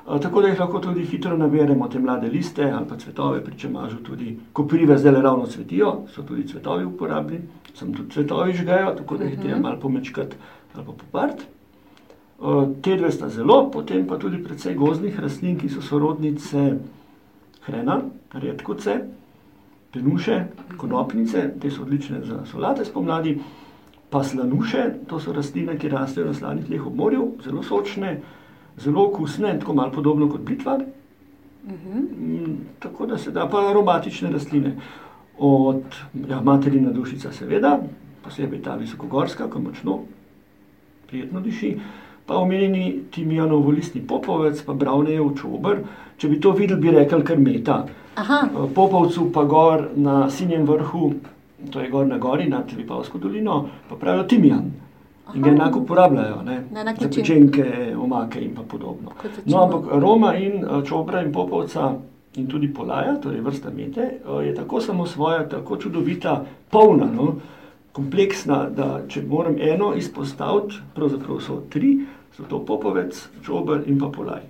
Tako 0.08 0.42
da 0.42 0.48
jih 0.48 0.60
lahko 0.60 0.80
tudi 0.80 1.04
hitro 1.06 1.38
naberemo, 1.38 1.88
te 1.92 2.00
mlade 2.00 2.30
liste 2.32 2.64
ali 2.72 2.86
pa 2.88 2.96
cvetove, 2.96 3.44
pri 3.44 3.58
čemažu 3.60 3.98
tudi 4.04 4.38
koprive 4.54 4.98
zdaj 4.98 5.22
ravno 5.22 5.46
cvetijo, 5.46 6.08
so 6.14 6.24
tudi 6.24 6.48
cvetovi 6.48 6.86
uporabni, 6.86 7.42
sem 7.76 7.94
tudi 7.94 8.12
cvetovi 8.12 8.54
žgajo, 8.54 8.94
tako 8.96 9.18
da 9.18 9.26
jih 9.26 9.40
treba 9.40 9.56
mhm. 9.56 9.64
malo 9.64 9.80
pomečkati 9.80 10.36
ali 10.74 10.86
pa 10.86 10.92
popart. 10.92 11.44
Te 12.82 12.96
dve 12.96 13.12
sta 13.12 13.30
zelo, 13.30 13.72
potem 13.72 14.08
pa 14.08 14.18
tudi 14.18 14.44
precej 14.44 14.76
gozdnih 14.76 15.20
rastlin, 15.20 15.58
ki 15.58 15.70
so 15.70 15.82
sorodnice 15.82 16.78
hrena, 17.66 18.02
redkoce, 18.34 19.00
penuše, 19.92 20.44
konopnice, 20.78 21.50
te 21.60 21.72
so 21.72 21.82
odlične 21.82 22.22
za 22.24 22.46
solate 22.46 22.86
spomladi, 22.86 23.40
pa 24.10 24.24
slanuše, 24.24 24.84
to 25.10 25.20
so 25.20 25.34
rastline, 25.34 25.76
ki 25.78 25.90
rastejo 25.90 26.28
na 26.30 26.34
slanih 26.34 26.66
tleh 26.66 26.86
ob 26.88 26.96
morju, 26.96 27.32
zelo 27.44 27.64
sočne, 27.64 28.22
zelo 28.78 29.08
okusne, 29.08 29.60
tako 29.60 29.74
malo 29.74 29.92
podobno 29.92 30.30
kot 30.30 30.42
blitva. 30.42 30.80
Uh 31.66 31.72
-huh. 31.72 32.56
Tako 32.80 33.06
da 33.06 33.18
se 33.18 33.32
da 33.32 33.48
pa 33.48 33.70
aromatične 33.70 34.32
rastline. 34.32 34.76
Od 35.40 35.84
ja, 36.30 36.42
materina 36.42 36.92
dušica, 36.92 37.32
seveda, 37.32 37.80
posebej 38.24 38.62
ta 38.62 38.76
visokogorska, 38.76 39.50
ki 39.54 39.60
močno, 39.60 40.00
prijetno 41.08 41.40
diši, 41.40 41.78
pa 42.26 42.36
omenjeni 42.36 43.04
timijanov 43.12 43.60
volistni 43.60 44.02
popovec, 44.08 44.62
pa 44.62 44.74
bravnejev 44.74 45.36
čober. 45.42 45.78
Če 46.18 46.28
bi 46.28 46.40
to 46.42 46.52
videli, 46.52 46.82
bi 46.82 46.92
rekel 46.92 47.24
kar 47.24 47.40
meta. 47.40 47.86
Aha. 48.16 48.48
Popovcu 48.76 49.32
pa 49.34 49.44
gor 49.44 49.88
na 49.96 50.30
sinjem 50.30 50.66
vrhu, 50.66 51.14
to 51.72 51.80
je 51.80 51.90
gor 51.90 52.08
na 52.08 52.18
gori, 52.18 52.50
nad 52.50 52.72
Vipavsko 52.78 53.18
dolino, 53.18 53.68
pa 53.90 53.96
pravijo 53.96 54.24
timijan. 54.24 54.72
In 55.36 55.42
ga 55.42 55.50
enako 55.50 55.80
uporabljajo, 55.80 56.42
ne? 56.44 56.64
za 57.00 57.10
pečenke, 57.16 57.96
omake 58.00 58.42
in 58.42 58.56
podobno. 58.68 59.12
No, 59.46 59.64
ampak 59.64 59.92
Roma 59.92 60.36
in 60.36 60.66
čobra 60.86 61.22
in 61.22 61.32
popovca 61.32 61.94
in 62.36 62.48
tudi 62.48 62.74
polaja, 62.74 63.16
torej 63.22 63.42
vrsta 63.42 63.70
mete, 63.70 64.10
je 64.46 64.56
tako 64.56 64.82
samo 64.82 65.06
svoja, 65.06 65.50
tako 65.50 65.78
čudovita, 65.78 66.46
polna, 66.70 67.06
no? 67.06 67.36
kompleksna, 67.92 68.68
da 68.70 69.02
če 69.10 69.24
moram 69.26 69.56
eno 69.60 69.94
izpostaviti, 69.98 70.78
pravzaprav 70.96 71.40
so 71.42 71.62
tri, 71.70 71.96
so 72.36 72.46
to 72.50 72.60
popovec, 72.66 73.18
čobr 73.46 73.82
in 73.90 73.98
pa 74.00 74.12
polaj. 74.14 74.44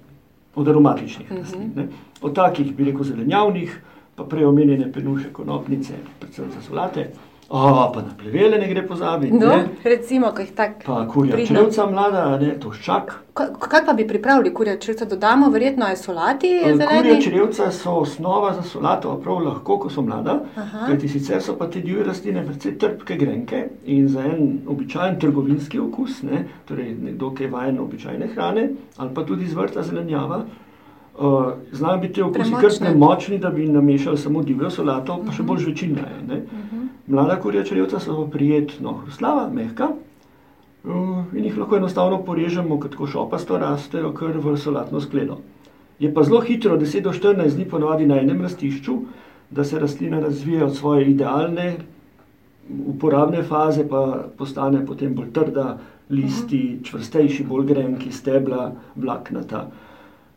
Od 0.55 0.67
aromatičnih 0.67 1.31
mhm. 1.31 1.39
rastlin. 1.39 1.71
Uh 1.75 1.83
-huh. 1.83 1.87
Od 2.21 2.35
takih, 2.35 2.75
bi 2.75 2.83
rekel, 2.83 3.03
zelenjavnih, 3.03 3.81
pa 4.15 4.23
prej 4.23 4.45
omenjene 4.45 4.91
penuše, 4.91 5.33
konopnice, 5.33 5.93
predvsem 6.19 6.51
za 6.55 6.61
solate. 6.61 7.09
O, 7.49 7.91
pa 7.93 8.01
na 8.01 8.11
plevele 8.17 8.57
ne 8.57 8.67
gre 8.67 8.87
pozabiti. 8.87 9.37
No, 9.37 9.53
recimo, 9.83 10.31
kaj 10.35 10.47
tak. 10.55 10.81
Pa 10.83 11.05
kurja 11.07 11.37
črevca 11.47 11.85
mlada, 11.87 12.23
ne, 12.41 12.49
toščak. 12.59 13.13
Kaj 13.37 13.85
pa 13.87 13.93
bi 13.95 14.03
pripravili 14.07 14.51
kurja 14.53 14.75
črevca? 14.83 15.07
Dodamo 15.07 15.47
verjetno 15.53 15.87
je 15.87 15.95
solati 16.01 16.51
zeleni? 16.65 16.89
Kurja 16.89 17.21
črevca 17.23 17.69
so 17.71 17.95
osnova 18.01 18.51
za 18.53 18.65
solato, 18.67 19.15
prav 19.23 19.39
lahko, 19.45 19.79
ko 19.85 19.89
so 19.89 20.03
mlada. 20.03 20.41
Kajti 20.57 21.07
sicer 21.15 21.41
so 21.41 21.55
pa 21.55 21.69
te 21.71 21.79
divje 21.79 22.03
rastline 22.09 22.43
precej 22.43 22.75
trpke 22.83 23.15
grenke 23.15 23.63
in 23.85 24.09
za 24.11 24.27
en 24.27 24.59
običajen 24.67 25.15
trgovinski 25.19 25.79
okus, 25.79 26.21
ne, 26.27 26.43
torej 26.67 26.97
nekdo, 26.99 27.31
ki 27.31 27.47
je 27.47 27.51
vajen 27.55 27.79
običajne 27.79 28.27
hrane, 28.35 28.69
ali 28.97 29.13
pa 29.15 29.23
tudi 29.23 29.47
z 29.47 29.55
vrta 29.55 29.87
zelenjava, 29.87 30.43
Uh, 31.17 31.45
Znajo 31.71 31.97
biti 31.97 32.21
okusi 32.21 32.51
kar 32.61 32.69
premočni, 32.79 33.39
da 33.41 33.49
bi 33.49 33.65
namešali 33.65 34.17
samo 34.17 34.43
divjo 34.43 34.69
solato, 34.69 35.15
pa 35.25 35.33
še 35.33 35.43
bolj 35.43 35.63
žvečina 35.63 36.03
je. 36.05 36.37
Uh 36.37 36.51
-huh. 36.51 36.86
Mlada 37.07 37.37
kurja 37.39 37.63
črevca 37.63 37.99
so 37.99 38.25
prijetno 38.31 38.93
hrustljava, 39.01 39.49
mehka 39.53 39.89
uh, 39.91 41.23
in 41.33 41.45
jih 41.45 41.57
lahko 41.57 41.77
enostavno 41.77 42.19
porežemo, 42.23 42.79
kot 42.83 42.95
ko 42.99 43.07
šopasto 43.07 43.57
rastejo, 43.57 44.11
kar 44.13 44.35
v 44.43 44.57
solatno 44.59 44.99
skledo. 45.01 45.37
Je 45.99 46.11
pa 46.13 46.23
zelo 46.23 46.41
hitro, 46.41 46.77
10 46.77 47.01
do 47.01 47.13
14 47.15 47.55
dni 47.55 47.65
ponovadi 47.69 48.05
na 48.05 48.19
enem 48.19 48.41
rastišču, 48.41 48.97
da 49.49 49.63
se 49.63 49.79
rastlina 49.79 50.19
razvije 50.19 50.65
od 50.65 50.75
svoje 50.75 51.07
idealne 51.11 51.77
uporabne 52.85 53.43
faze, 53.43 53.87
pa 53.87 54.27
postane 54.37 54.85
potem 54.85 55.15
bolj 55.15 55.31
trda, 55.33 55.77
listi, 56.09 56.79
uh 56.79 56.83
čvrstejši, 56.83 57.43
bolj 57.47 57.65
grenki, 57.71 58.11
stebla, 58.11 58.71
vlaknata. 58.95 59.67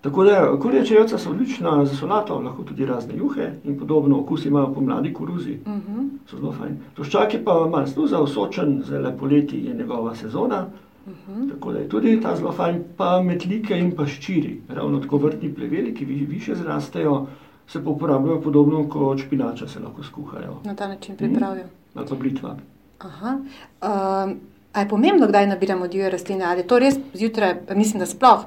Tako 0.00 0.24
da 0.24 0.58
kurje 0.60 0.86
čevca 0.86 1.18
so 1.18 1.30
odlična 1.30 1.84
za 1.84 1.96
solato, 1.96 2.38
lahko 2.38 2.62
tudi 2.62 2.86
razne 2.86 3.16
juhe 3.16 3.52
in 3.64 3.78
podobno, 3.78 4.20
okus 4.20 4.44
imajo 4.44 4.74
pomladi 4.74 5.12
koruzi. 5.12 5.58
Uh 5.66 5.72
mhm. 5.72 5.98
-huh. 5.98 6.08
So 6.26 6.36
zelo 6.36 6.52
fajn. 6.52 6.78
Toščak 6.94 7.34
je 7.34 7.44
pa 7.44 7.66
malo 7.66 7.86
sluza, 7.86 8.18
osočen, 8.18 8.82
zelo 8.86 9.12
poleti 9.20 9.58
je 9.66 9.74
njegova 9.74 10.14
sezona. 10.14 10.66
Uh 11.06 11.12
mhm. 11.12 11.42
-huh. 11.42 11.50
Tako 11.52 11.72
da 11.72 11.78
je 11.78 11.88
tudi 11.88 12.20
ta 12.20 12.36
zelo 12.36 12.52
fajn, 12.52 12.82
pa 12.96 13.22
metlike 13.22 13.78
in 13.78 13.92
pa 13.96 14.06
ščiri, 14.06 14.60
ravno 14.68 15.00
tako 15.00 15.16
vrtni 15.16 15.54
pleveli, 15.54 15.94
ki 15.94 16.04
više 16.04 16.54
zrastejo, 16.54 17.26
se 17.66 17.84
pa 17.84 17.90
uporabljajo 17.90 18.40
podobno 18.40 18.88
kot 18.88 19.18
špinača, 19.18 19.68
se 19.68 19.80
lahko 19.80 20.02
skuhajo. 20.02 20.56
Na 20.64 20.74
ta 20.74 20.88
način 20.88 21.16
pripravijo. 21.16 21.64
Hmm. 21.64 21.72
Ali 21.94 22.06
pa 22.08 22.14
blitva. 22.14 22.56
Aha. 22.98 23.38
Um, 23.38 24.40
a 24.72 24.80
je 24.80 24.88
pomembno, 24.88 25.26
kdaj 25.26 25.46
nabiramo 25.46 25.88
divje 25.88 26.10
rastline? 26.10 26.44
Ali 26.44 26.60
je 26.60 26.66
to 26.66 26.78
res 26.78 26.94
zjutraj, 27.14 27.54
mislim, 27.74 27.98
da 27.98 28.06
sploh? 28.06 28.44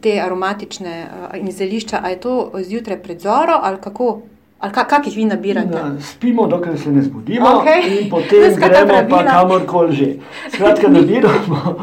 Te 0.00 0.20
aromatične 0.20 0.94
uh, 1.06 1.38
in 1.38 1.52
zelišča, 1.52 2.00
ali 2.02 2.12
je 2.12 2.20
to 2.20 2.50
zjutraj 2.68 3.02
pred 3.02 3.20
zoro 3.20 3.58
ali 3.62 3.80
kako? 3.80 4.20
Ali 4.58 4.72
ka, 4.72 4.84
kak 4.88 5.06
jih 5.06 5.16
vi 5.16 5.24
nabirate? 5.24 5.68
Na, 5.68 6.00
spimo, 6.00 6.46
dokler 6.46 6.78
se 6.78 6.92
ne 6.92 7.02
zbudimo, 7.02 7.46
okay. 7.46 8.02
in 8.02 8.10
potem 8.10 8.54
gremo 8.60 9.02
pa 9.10 9.24
kamorkoli 9.24 9.96
že. 9.96 10.14
Skratka, 10.54 10.88
nabiramo. 10.88 11.76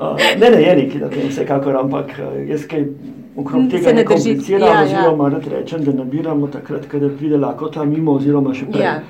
Uh, 0.00 0.16
ne, 0.40 0.50
ne, 0.50 0.62
je 0.62 0.76
neki, 0.76 0.98
da 0.98 1.10
tem 1.10 1.28
vsekakor, 1.28 1.76
ampak 1.76 2.18
jaz 2.48 2.66
kaj 2.66 2.88
okrog 3.36 3.70
tega 3.70 3.92
ne 3.92 4.04
kompliciram, 4.04 4.68
ja, 4.68 4.82
oziroma 4.82 5.30
ja. 5.30 5.40
rečem, 5.50 5.84
da 5.84 5.92
nabiramo 5.92 6.46
takrat, 6.46 6.86
kada 6.86 7.08
pride 7.18 7.38
lakota 7.38 7.84
mimo, 7.84 8.16
oziroma 8.16 8.54
še 8.54 8.66
prej. 8.72 8.84
Ja. 8.84 9.00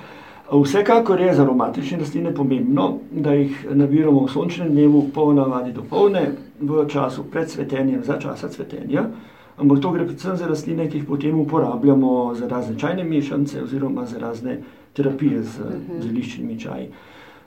Vsekakor 0.52 1.20
je 1.20 1.35
za 1.35 1.42
aromatične 1.42 1.98
rastline 1.98 2.35
pomembno, 2.35 2.98
da 3.11 3.32
jih 3.35 3.66
nabiramo 3.70 4.26
v 4.26 4.30
sončnem 4.30 4.68
dnevu, 4.70 5.09
po 5.14 5.32
navadi 5.32 5.72
do 5.72 5.82
polne, 5.90 6.30
v 6.61 6.87
času 6.88 7.24
pred 7.30 7.50
cvetenjem, 7.50 8.04
za 8.04 8.18
časa 8.18 8.48
cvetenja. 8.48 9.09
Ampak 9.56 9.80
to 9.80 9.90
gre 9.90 10.06
predvsem 10.06 10.37
za 10.37 10.46
rastline, 10.46 10.87
ki 10.88 10.98
jih 10.98 11.09
potem 11.09 11.40
uporabljamo 11.40 12.35
za 12.35 12.48
razne 12.48 12.78
čajne 12.78 13.04
mešance 13.04 13.62
oziroma 13.62 14.06
za 14.06 14.18
razne 14.18 14.61
terapije 14.92 15.42
z 15.42 15.59
mhm. 15.59 16.00
zeliščnimi 16.02 16.61
čaji. 16.61 16.88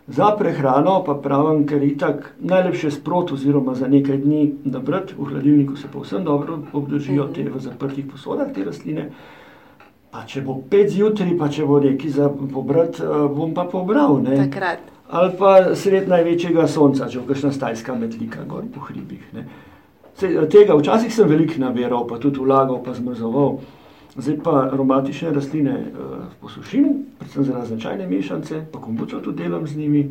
Za 0.07 0.31
prehrano 0.37 1.03
pa 1.05 1.13
pravim, 1.13 1.67
ker 1.67 1.83
je 1.83 1.97
tako 1.97 2.33
najlepše 2.39 2.91
sprot 2.91 3.31
oziroma 3.31 3.75
za 3.75 3.87
nekaj 3.87 4.17
dni 4.17 4.53
nabrati, 4.63 5.13
v 5.17 5.25
hladilniku 5.25 5.75
se 5.75 5.87
povsem 5.87 6.23
dobro 6.23 6.59
obdržijo 6.73 7.23
mhm. 7.23 7.33
te 7.33 7.49
v 7.49 7.59
zaprtih 7.59 8.05
posodah 8.11 8.51
te 8.53 8.65
rastline. 8.65 9.11
Pa 10.09 10.23
če 10.25 10.41
bo 10.41 10.55
pet 10.69 10.89
zjutraj, 10.89 11.35
pa 11.37 11.49
če 11.53 11.65
bo 11.69 11.79
neki 11.83 12.09
za 12.09 12.29
pobrati, 12.29 13.03
eh, 13.03 13.25
bom 13.35 13.53
pa 13.53 13.67
pobral. 13.69 14.21
Ali 15.09 15.33
pa 15.37 15.75
sred 15.75 16.09
največjega 16.09 16.67
sonca, 16.67 17.09
če 17.09 17.19
bo 17.19 17.33
kakšna 17.33 17.51
stajska 17.51 17.95
metlika 17.95 18.45
gor 18.45 18.65
po 18.73 18.85
hribih. 18.89 19.21
Se, 20.19 20.29
tega 20.51 20.75
včasih 20.77 21.13
sem 21.13 21.29
veliko 21.29 21.61
nabiral, 21.61 22.07
pa 22.07 22.17
tudi 22.17 22.41
vlagal, 22.41 22.81
pa 22.83 22.93
zmrzoval. 22.93 23.59
Zdaj 24.19 24.37
pa 24.43 24.55
aromatične 24.73 25.31
rastline 25.31 25.75
uh, 25.79 26.25
posušim, 26.41 26.89
predvsem 27.19 27.45
za 27.45 27.53
razne 27.55 27.79
čajne 27.79 28.07
mešance, 28.09 28.65
pa 28.71 28.81
kombučo 28.81 29.21
tudi 29.23 29.43
delam 29.43 29.67
z 29.67 29.77
njimi. 29.77 30.03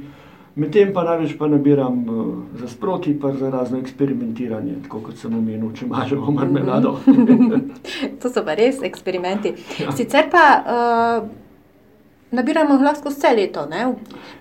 Medtem 0.59 0.89
pa 0.91 1.05
največ 1.07 1.37
pa 1.39 1.47
nabiram 1.47 1.99
uh, 2.11 2.31
za 2.59 2.69
sproti, 2.69 3.13
pa 3.21 3.31
za 3.33 3.51
razno 3.51 3.79
eksperimentiranje, 3.79 4.75
tako 4.83 5.05
kot 5.07 5.21
sem 5.21 5.35
omenil, 5.39 5.71
če 5.75 5.87
imaš 5.87 6.17
marmelado. 6.35 6.97
to 8.23 8.31
so 8.33 8.43
pa 8.43 8.57
res 8.59 8.83
eksperimenti. 8.83 9.55
Ja. 9.79 9.95
Sicer 9.95 10.27
pa 10.33 10.43
uh, 10.59 11.29
nabiramo 12.35 12.81
lahko 12.83 13.15
vse 13.15 13.33
leto, 13.39 13.69
ne? 13.71 13.87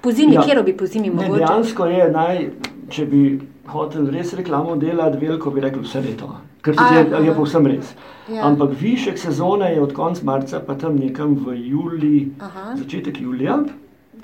po 0.02 0.12
zimi, 0.12 0.40
ja. 0.40 0.42
kjer 0.42 0.64
bi 0.66 0.74
po 0.74 0.90
zimi 0.90 1.14
mogli. 1.14 1.38
Dejansko 1.38 1.86
je 1.94 2.12
naj, 2.18 2.44
če 2.90 3.06
bi 3.06 3.24
hotel 3.70 4.10
res 4.10 4.34
reklamo 4.34 4.76
delati, 4.82 5.22
veliko 5.22 5.54
bi 5.54 5.68
rekel 5.70 5.86
vse 5.86 6.02
leto. 6.02 6.34
Ker 6.66 6.74
se 6.76 6.94
je, 6.98 7.26
je 7.30 7.34
povsem 7.38 7.70
res. 7.70 7.94
Ja. 8.26 8.48
Ampak 8.50 8.74
višek 8.80 9.22
sezone 9.22 9.70
je 9.76 9.84
od 9.86 9.94
konca 9.94 10.26
marca, 10.26 10.66
pa 10.66 10.74
tam 10.76 10.98
nekam 10.98 11.38
v 11.46 11.62
juli, 11.70 12.16
Aha. 12.42 12.74
začetek 12.82 13.22
julija 13.22 13.62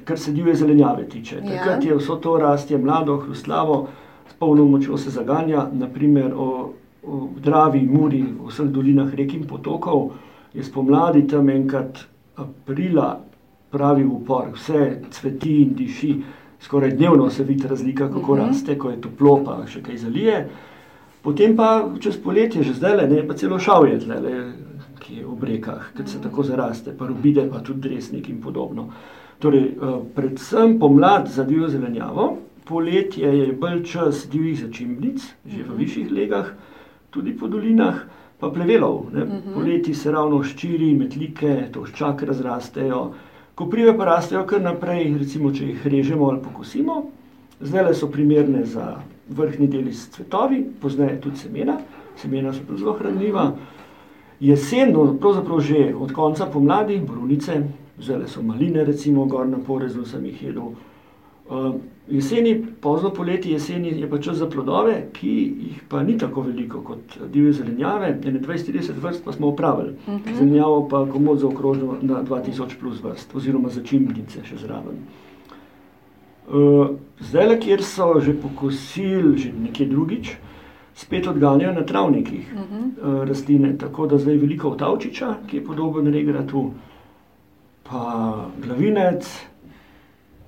kar 0.03 0.19
se 0.19 0.31
divje 0.31 0.55
zelenjave 0.55 1.09
tiče. 1.09 1.35
Ja. 1.35 1.57
Takrat 1.57 1.83
je 1.83 1.95
vso 1.95 2.15
to 2.15 2.37
rastje 2.37 2.77
mlado, 2.77 3.17
hruslavo, 3.17 3.87
s 4.29 4.33
polno 4.33 4.65
močjo 4.65 4.97
se 4.97 5.09
zaganja, 5.09 5.67
naprimer 5.73 6.33
o, 6.35 6.73
o 7.03 7.27
Dravi, 7.43 7.81
Muri, 7.91 8.23
v 8.23 8.47
vseh 8.49 8.71
dolinah 8.71 9.13
rek 9.13 9.33
in 9.33 9.47
potokov, 9.47 10.11
je 10.53 10.63
spomladi 10.63 11.27
tam 11.27 11.49
enkrat 11.49 12.05
aprila 12.35 13.19
pravi 13.71 14.05
upor, 14.05 14.51
vse 14.53 15.01
cveti 15.11 15.61
in 15.61 15.73
diši, 15.75 16.13
skoraj 16.61 16.91
dnevno 16.91 17.29
se 17.29 17.43
vidi 17.43 17.67
razlika, 17.67 18.07
kako 18.07 18.19
uh 18.19 18.37
mhm. 18.37 18.45
-huh. 18.45 18.47
raste, 18.47 18.77
ko 18.77 18.89
je 18.89 19.01
toplo, 19.01 19.41
pa 19.45 19.67
še 19.67 19.81
kaj 19.81 19.97
zalije. 19.97 20.49
Potem 21.21 21.55
pa 21.55 21.89
čez 21.99 22.17
poletje, 22.17 22.63
že 22.63 22.73
zdaj 22.73 22.95
le, 22.95 23.27
pa 23.27 23.33
celo 23.33 23.59
šavje 23.59 23.99
tle, 23.99 24.19
ki 24.19 24.72
je 25.17 25.25
v 25.25 25.49
rekah, 25.49 25.91
ker 25.97 26.07
se 26.09 26.21
tako 26.21 26.43
zaraste, 26.43 26.93
pa 26.97 27.07
rubide, 27.07 27.45
pa 27.51 27.59
tudi 27.59 27.89
resnik 27.89 28.29
in 28.29 28.41
podobno. 28.41 28.89
Torej, 29.39 29.63
eh, 29.63 29.99
predvsem 30.15 30.79
pomlad 30.79 31.27
za 31.27 31.43
divjo 31.43 31.67
zelenjavo, 31.69 32.37
poletje 32.65 33.27
je 33.39 33.53
bolj 33.53 33.83
čas 33.83 34.27
divjih 34.31 34.59
začimblic, 34.59 35.21
že 35.45 35.63
v 35.63 35.67
mhm. 35.67 35.77
višjih 35.77 36.11
legah, 36.11 36.53
tudi 37.09 37.37
po 37.37 37.47
dolinah, 37.47 38.03
pa 38.39 38.49
plevelov. 38.49 39.13
Ne? 39.13 39.23
Mhm. 39.23 39.53
Poleti 39.53 39.93
se 39.93 40.11
ravno 40.11 40.43
ščiri, 40.43 40.93
metlike, 40.97 41.69
toščak 41.71 42.23
razrastejo, 42.23 43.13
koprive 43.55 43.97
pa 43.97 44.05
rastejo 44.05 44.45
kar 44.47 44.61
naprej, 44.61 45.17
recimo, 45.19 45.51
če 45.51 45.65
jih 45.65 45.87
režemo 45.87 46.29
ali 46.29 46.41
pokosimo. 46.43 47.03
Zdaj 47.63 47.93
so 47.95 48.09
primerne 48.11 48.65
za 48.65 48.97
vrhni 49.29 49.67
deli 49.67 49.93
s 49.93 50.09
cvetovi, 50.11 50.63
pozneje 50.81 51.21
tudi 51.21 51.37
semena, 51.37 51.77
semena 52.19 52.53
so 52.53 52.77
zelo 52.77 52.97
hranljiva. 52.99 53.51
Jesen, 54.39 54.93
pravzaprav 55.19 55.59
že 55.59 55.93
od 55.95 56.11
konca 56.11 56.45
pomladi, 56.45 56.99
brunice, 57.07 57.63
zdaj 57.99 58.27
so 58.27 58.41
maline, 58.41 58.83
recimo, 58.83 59.25
gor 59.25 59.47
na 59.47 59.57
porezu 59.57 60.05
sem 60.05 60.25
jih 60.25 60.43
jedel. 60.43 60.73
Uh, 61.49 61.75
jeseni, 62.07 62.65
pozno 62.81 63.09
poleti, 63.09 63.51
jeseni 63.51 63.99
je 63.99 64.09
pa 64.09 64.17
čas 64.17 64.37
za 64.37 64.49
plodove, 64.49 65.09
ki 65.13 65.29
jih 65.67 65.81
pa 65.89 66.03
ni 66.03 66.17
tako 66.17 66.41
veliko 66.41 66.81
kot 66.81 67.17
divje 67.33 67.53
zelenjave. 67.53 68.19
20-30 68.23 68.91
vrst 69.01 69.25
pa 69.25 69.31
smo 69.31 69.47
upravili, 69.47 69.89
uh 70.07 70.13
mhm. 70.13 70.23
-huh. 70.23 70.37
zelenjavo 70.37 70.87
pa 70.89 71.05
komod 71.11 71.39
zaokrožimo 71.39 71.97
na 72.01 72.23
2000 72.23 72.79
plus 72.79 73.03
vrst, 73.03 73.35
oziroma 73.35 73.69
začimbnice 73.69 74.43
še 74.43 74.57
zraven. 74.57 75.03
Uh, 76.47 76.87
zdaj, 77.19 77.59
kjer 77.59 77.83
so 77.83 78.19
že 78.19 78.33
pokosili, 78.41 79.37
že 79.37 79.51
nekje 79.63 79.85
drugič, 79.85 80.31
spet 80.95 81.27
odganjajo 81.27 81.73
na 81.73 81.85
travnikih 81.85 82.53
uh 82.53 82.59
-huh. 82.59 83.21
uh, 83.21 83.27
rastline. 83.27 83.77
Tako 83.77 84.07
da 84.07 84.17
zdaj 84.17 84.37
veliko 84.37 84.69
avtavčiča, 84.69 85.35
ki 85.47 85.57
je 85.57 85.65
podoben 85.65 86.13
regratu, 86.13 86.71
pa 87.83 88.35
glavinec 88.65 89.25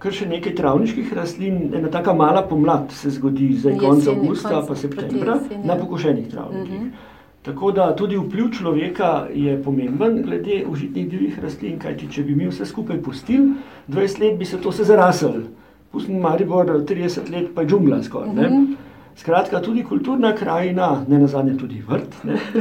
kar 0.05 0.13
še 0.13 0.27
nekaj 0.29 0.55
travniških 0.55 1.13
rastlin, 1.13 1.73
ena 1.73 1.89
tako 1.89 2.13
mala 2.13 2.43
pomlad 2.49 2.91
se 2.93 3.09
zgodi, 3.09 3.53
zdaj 3.57 3.77
konec 3.81 4.07
avgusta, 4.07 4.61
pa 4.67 4.75
septembra, 4.75 5.39
na 5.63 5.75
pokošenih 5.75 6.27
travnikih. 6.31 6.73
Uh 6.73 6.81
mhm. 6.81 6.87
-huh. 6.87 7.13
Tako 7.45 7.71
da 7.71 7.95
tudi 7.95 8.17
vpliv 8.17 8.47
človeka 8.57 9.27
je 9.33 9.63
pomemben 9.63 10.21
glede 10.21 10.63
užitnih 10.69 11.09
divjih 11.09 11.39
rastlin, 11.39 11.79
kajti 11.79 12.07
če 12.11 12.23
bi 12.23 12.35
mi 12.35 12.47
vse 12.47 12.65
skupaj 12.65 13.01
pustili, 13.01 13.51
20 13.87 14.21
let 14.21 14.39
bi 14.39 14.45
se 14.45 14.57
to 14.57 14.71
se 14.71 14.83
zarasel. 14.83 15.33
Pustimo 15.91 16.19
Maribor 16.19 16.65
30 16.65 17.29
let, 17.31 17.51
pa 17.55 17.61
je 17.61 17.67
džungla 17.67 18.03
skoraj. 18.03 18.29
Uh 18.29 18.35
mhm. 18.35 18.43
-huh. 18.43 18.75
Skratka, 19.15 19.61
tudi 19.63 19.83
kulturna 19.87 20.33
krajina, 20.35 21.05
ne 21.07 21.19
na 21.19 21.27
zadnje 21.31 21.55
tudi 21.57 21.81
vrt, 21.87 22.15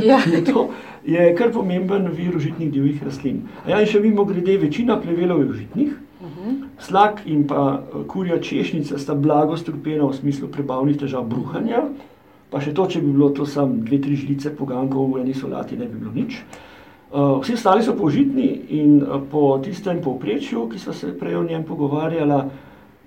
ja. 0.05 0.21
je, 0.35 0.45
to, 0.47 0.69
je 1.03 1.33
kar 1.35 1.51
pomemben 1.53 2.07
vir 2.15 2.37
užitnih 2.37 2.71
divjih 2.73 3.03
rastlin. 3.03 3.43
Ja, 3.67 3.81
in 3.83 3.91
še 3.91 3.99
mimo 4.01 4.23
grede, 4.29 4.55
večina 4.63 5.01
plevelov 5.03 5.43
je 5.43 5.51
užitnih, 5.51 5.95
Slak 6.79 7.23
in 7.27 7.47
pa 7.47 7.81
eh, 7.81 8.05
kurja 8.09 8.41
češnjica 8.41 8.99
sta 8.99 9.15
blago 9.15 9.57
strupena 9.57 10.07
v 10.07 10.17
smislu 10.17 10.49
prebavnih 10.49 10.99
težav 10.99 11.25
bruhanja. 11.29 11.85
Pa 12.51 12.61
še 12.61 12.75
to, 12.75 12.87
če 12.87 13.01
bi 13.03 13.13
bilo 13.13 13.31
to 13.35 13.47
samo 13.47 13.81
dve, 13.83 13.99
tri 14.03 14.17
žlice 14.17 14.53
pogankov 14.55 15.15
v 15.15 15.25
eni 15.25 15.35
solati, 15.35 15.79
ne 15.79 15.89
bi 15.91 15.99
bilo 15.99 16.13
nič. 16.15 16.39
Uh, 17.15 17.39
vsi 17.43 17.55
ostali 17.55 17.83
so 17.83 17.95
požitni 17.95 18.47
in 18.75 18.99
uh, 19.03 19.23
po 19.31 19.59
tistem 19.63 20.01
povprečju, 20.03 20.69
ki 20.71 20.79
smo 20.83 20.95
se 20.95 21.13
prej 21.19 21.39
o 21.39 21.45
njem 21.47 21.63
pogovarjali, 21.67 22.39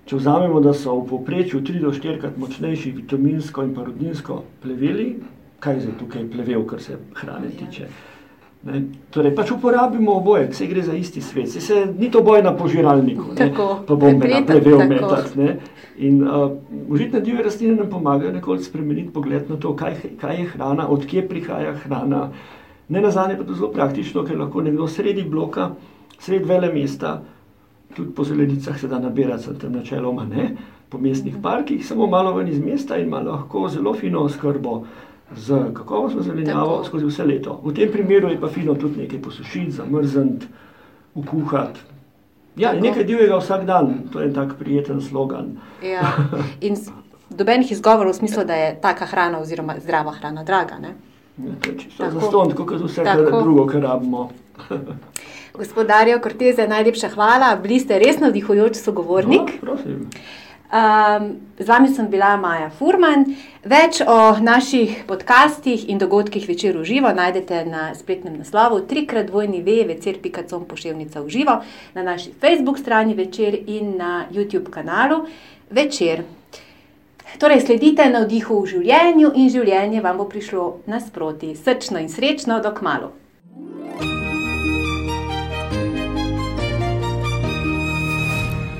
če 0.07 0.15
vzamemo, 0.15 0.61
da 0.63 0.73
so 0.73 0.95
v 1.01 1.07
povprečju 1.09 1.61
3 1.61 1.81
do 1.83 1.91
4 1.91 2.21
krat 2.21 2.37
močnejši 2.39 2.93
vitaminsko 3.01 3.63
in 3.67 3.73
parodinsko 3.75 4.43
pleveli, 4.63 5.07
kaj 5.59 5.81
je 5.83 5.95
tukaj 5.99 6.29
plevel, 6.31 6.63
kar 6.67 6.81
se 6.81 6.99
hrane 7.19 7.49
tiče. 7.59 7.87
Ne, 8.67 8.81
torej, 9.13 9.35
pač 9.37 9.51
uporabimo 9.53 10.15
oboje, 10.17 10.47
vse 10.51 10.65
gre 10.67 10.81
za 10.83 10.95
isti 10.97 11.21
svet, 11.21 11.51
se, 11.51 11.61
se, 11.61 11.83
ni 11.99 12.09
to 12.11 12.23
boj 12.25 12.41
na 12.43 12.55
požiralniku, 12.57 13.35
tako, 13.37 13.67
pa 13.87 13.95
bombe 13.95 14.31
na 14.31 14.41
plevel 14.47 14.81
metati. 14.89 15.51
In 16.07 16.21
uh, 16.23 16.51
užitne 16.93 17.21
divje 17.25 17.45
rastline 17.45 17.75
nam 17.75 17.89
pomagajo 17.89 18.31
nekoliko 18.31 18.63
spremeniti 18.63 19.13
pogled 19.13 19.49
na 19.49 19.57
to, 19.61 19.73
kaj, 19.75 19.95
kaj 20.21 20.35
je 20.39 20.49
hrana, 20.51 20.87
odkje 20.93 21.23
prihaja 21.29 21.73
hrana. 21.83 22.27
Ne 22.89 23.01
na 23.01 23.11
zadnje 23.11 23.37
pa 23.37 23.47
to 23.47 23.55
zelo 23.57 23.71
praktično, 23.73 24.23
ker 24.25 24.37
lahko 24.39 24.61
nekdo 24.61 24.87
sredi 24.87 25.23
bloka, 25.27 25.71
sredi 26.19 26.45
vele 26.45 26.69
mesta, 26.73 27.17
tudi 27.95 28.11
po 28.15 28.23
zelenicah 28.23 28.79
se 28.79 28.87
da 28.87 28.99
nabirati, 28.99 29.59
tam 29.61 29.71
načeloma 29.71 30.25
ne, 30.25 30.55
po 30.89 30.97
mestnih 30.97 31.35
parkih, 31.43 31.87
samo 31.87 32.07
malo 32.07 32.33
ven 32.33 32.47
iz 32.47 32.59
mesta 32.59 32.97
in 32.97 33.07
ima 33.07 33.19
lahko 33.19 33.67
zelo 33.69 33.93
fino 33.93 34.19
oskrbo 34.19 34.85
z 35.35 35.73
kakovostno 35.73 36.21
zelenjavo 36.21 36.83
skozi 36.83 37.05
vse 37.05 37.23
leto. 37.23 37.61
V 37.63 37.73
tem 37.73 37.91
primeru 37.91 38.29
je 38.29 38.39
pa 38.41 38.47
fino 38.47 38.75
tudi 38.75 39.01
nekaj 39.01 39.21
posušiti, 39.21 39.71
zamrzniti, 39.71 40.47
ukuhati. 41.15 41.79
Ja, 42.55 42.73
nekaj 42.73 43.03
divjega 43.03 43.37
vsak 43.37 43.65
dan, 43.65 43.93
to 44.13 44.21
je 44.21 44.33
tak 44.33 44.55
prijeten 44.59 45.01
slogan. 45.01 45.57
Ja. 45.83 46.01
In 46.67 46.75
dobenih 47.29 47.71
izgovorov 47.71 48.11
v 48.11 48.15
smislu, 48.15 48.45
da 48.45 48.55
je 48.55 48.81
taka 48.81 49.05
hrana 49.05 49.39
oziroma 49.39 49.75
zdrava 49.79 50.11
hrana 50.11 50.43
draga. 50.43 50.79
Ne? 50.79 50.95
Ja, 51.37 51.53
to 51.61 51.69
je 51.69 51.77
čisto 51.77 52.11
zaston, 52.11 52.49
tako 52.49 52.65
kot 52.65 52.81
vse 52.81 53.03
kar 53.03 53.21
drugo, 53.43 53.67
kar 53.67 53.81
rabimo. 53.81 54.29
Gospodarjo 55.57 56.19
Korteze, 56.21 56.67
najlepša 56.67 57.09
hvala, 57.15 57.55
bili 57.55 57.79
ste 57.79 57.99
res 57.99 58.19
navdihujoč 58.19 58.77
sogovornik. 58.77 59.57
No, 59.61 59.61
prosim. 59.61 60.09
Um, 60.67 61.39
z 61.59 61.67
vami 61.67 61.87
sem 61.87 62.09
bila 62.11 62.35
Maja 62.35 62.67
Furman. 62.69 63.23
Več 63.63 64.01
o 64.03 64.35
naših 64.43 65.05
podcastih 65.07 65.87
in 65.87 65.95
dogodkih 65.95 66.43
večer 66.43 66.75
v 66.75 66.83
živo 66.83 67.13
najdete 67.15 67.63
na 67.63 67.95
spletnem 67.95 68.35
naslovu 68.35 68.81
trikratvojni 68.83 69.61
ve.com 69.63 70.65
pošiljnica 70.67 71.23
v 71.23 71.29
živo, 71.29 71.55
na 71.95 72.03
naši 72.03 72.33
Facebook 72.35 72.79
strani 72.79 73.15
večer 73.15 73.55
in 73.55 73.95
na 73.95 74.25
YouTube 74.27 74.69
kanalu 74.69 75.23
večer. 75.71 76.25
Torej, 77.39 77.61
sledite 77.63 78.09
na 78.11 78.25
vdihu 78.25 78.59
v 78.59 78.67
življenju 78.67 79.31
in 79.35 79.47
življenje 79.47 80.03
vam 80.03 80.19
bo 80.19 80.27
prišlo 80.27 80.83
nasproti. 80.85 81.55
Srčno 81.55 82.03
in 82.03 82.11
srečno, 82.11 82.59
dok 82.59 82.83
malo. 82.83 83.13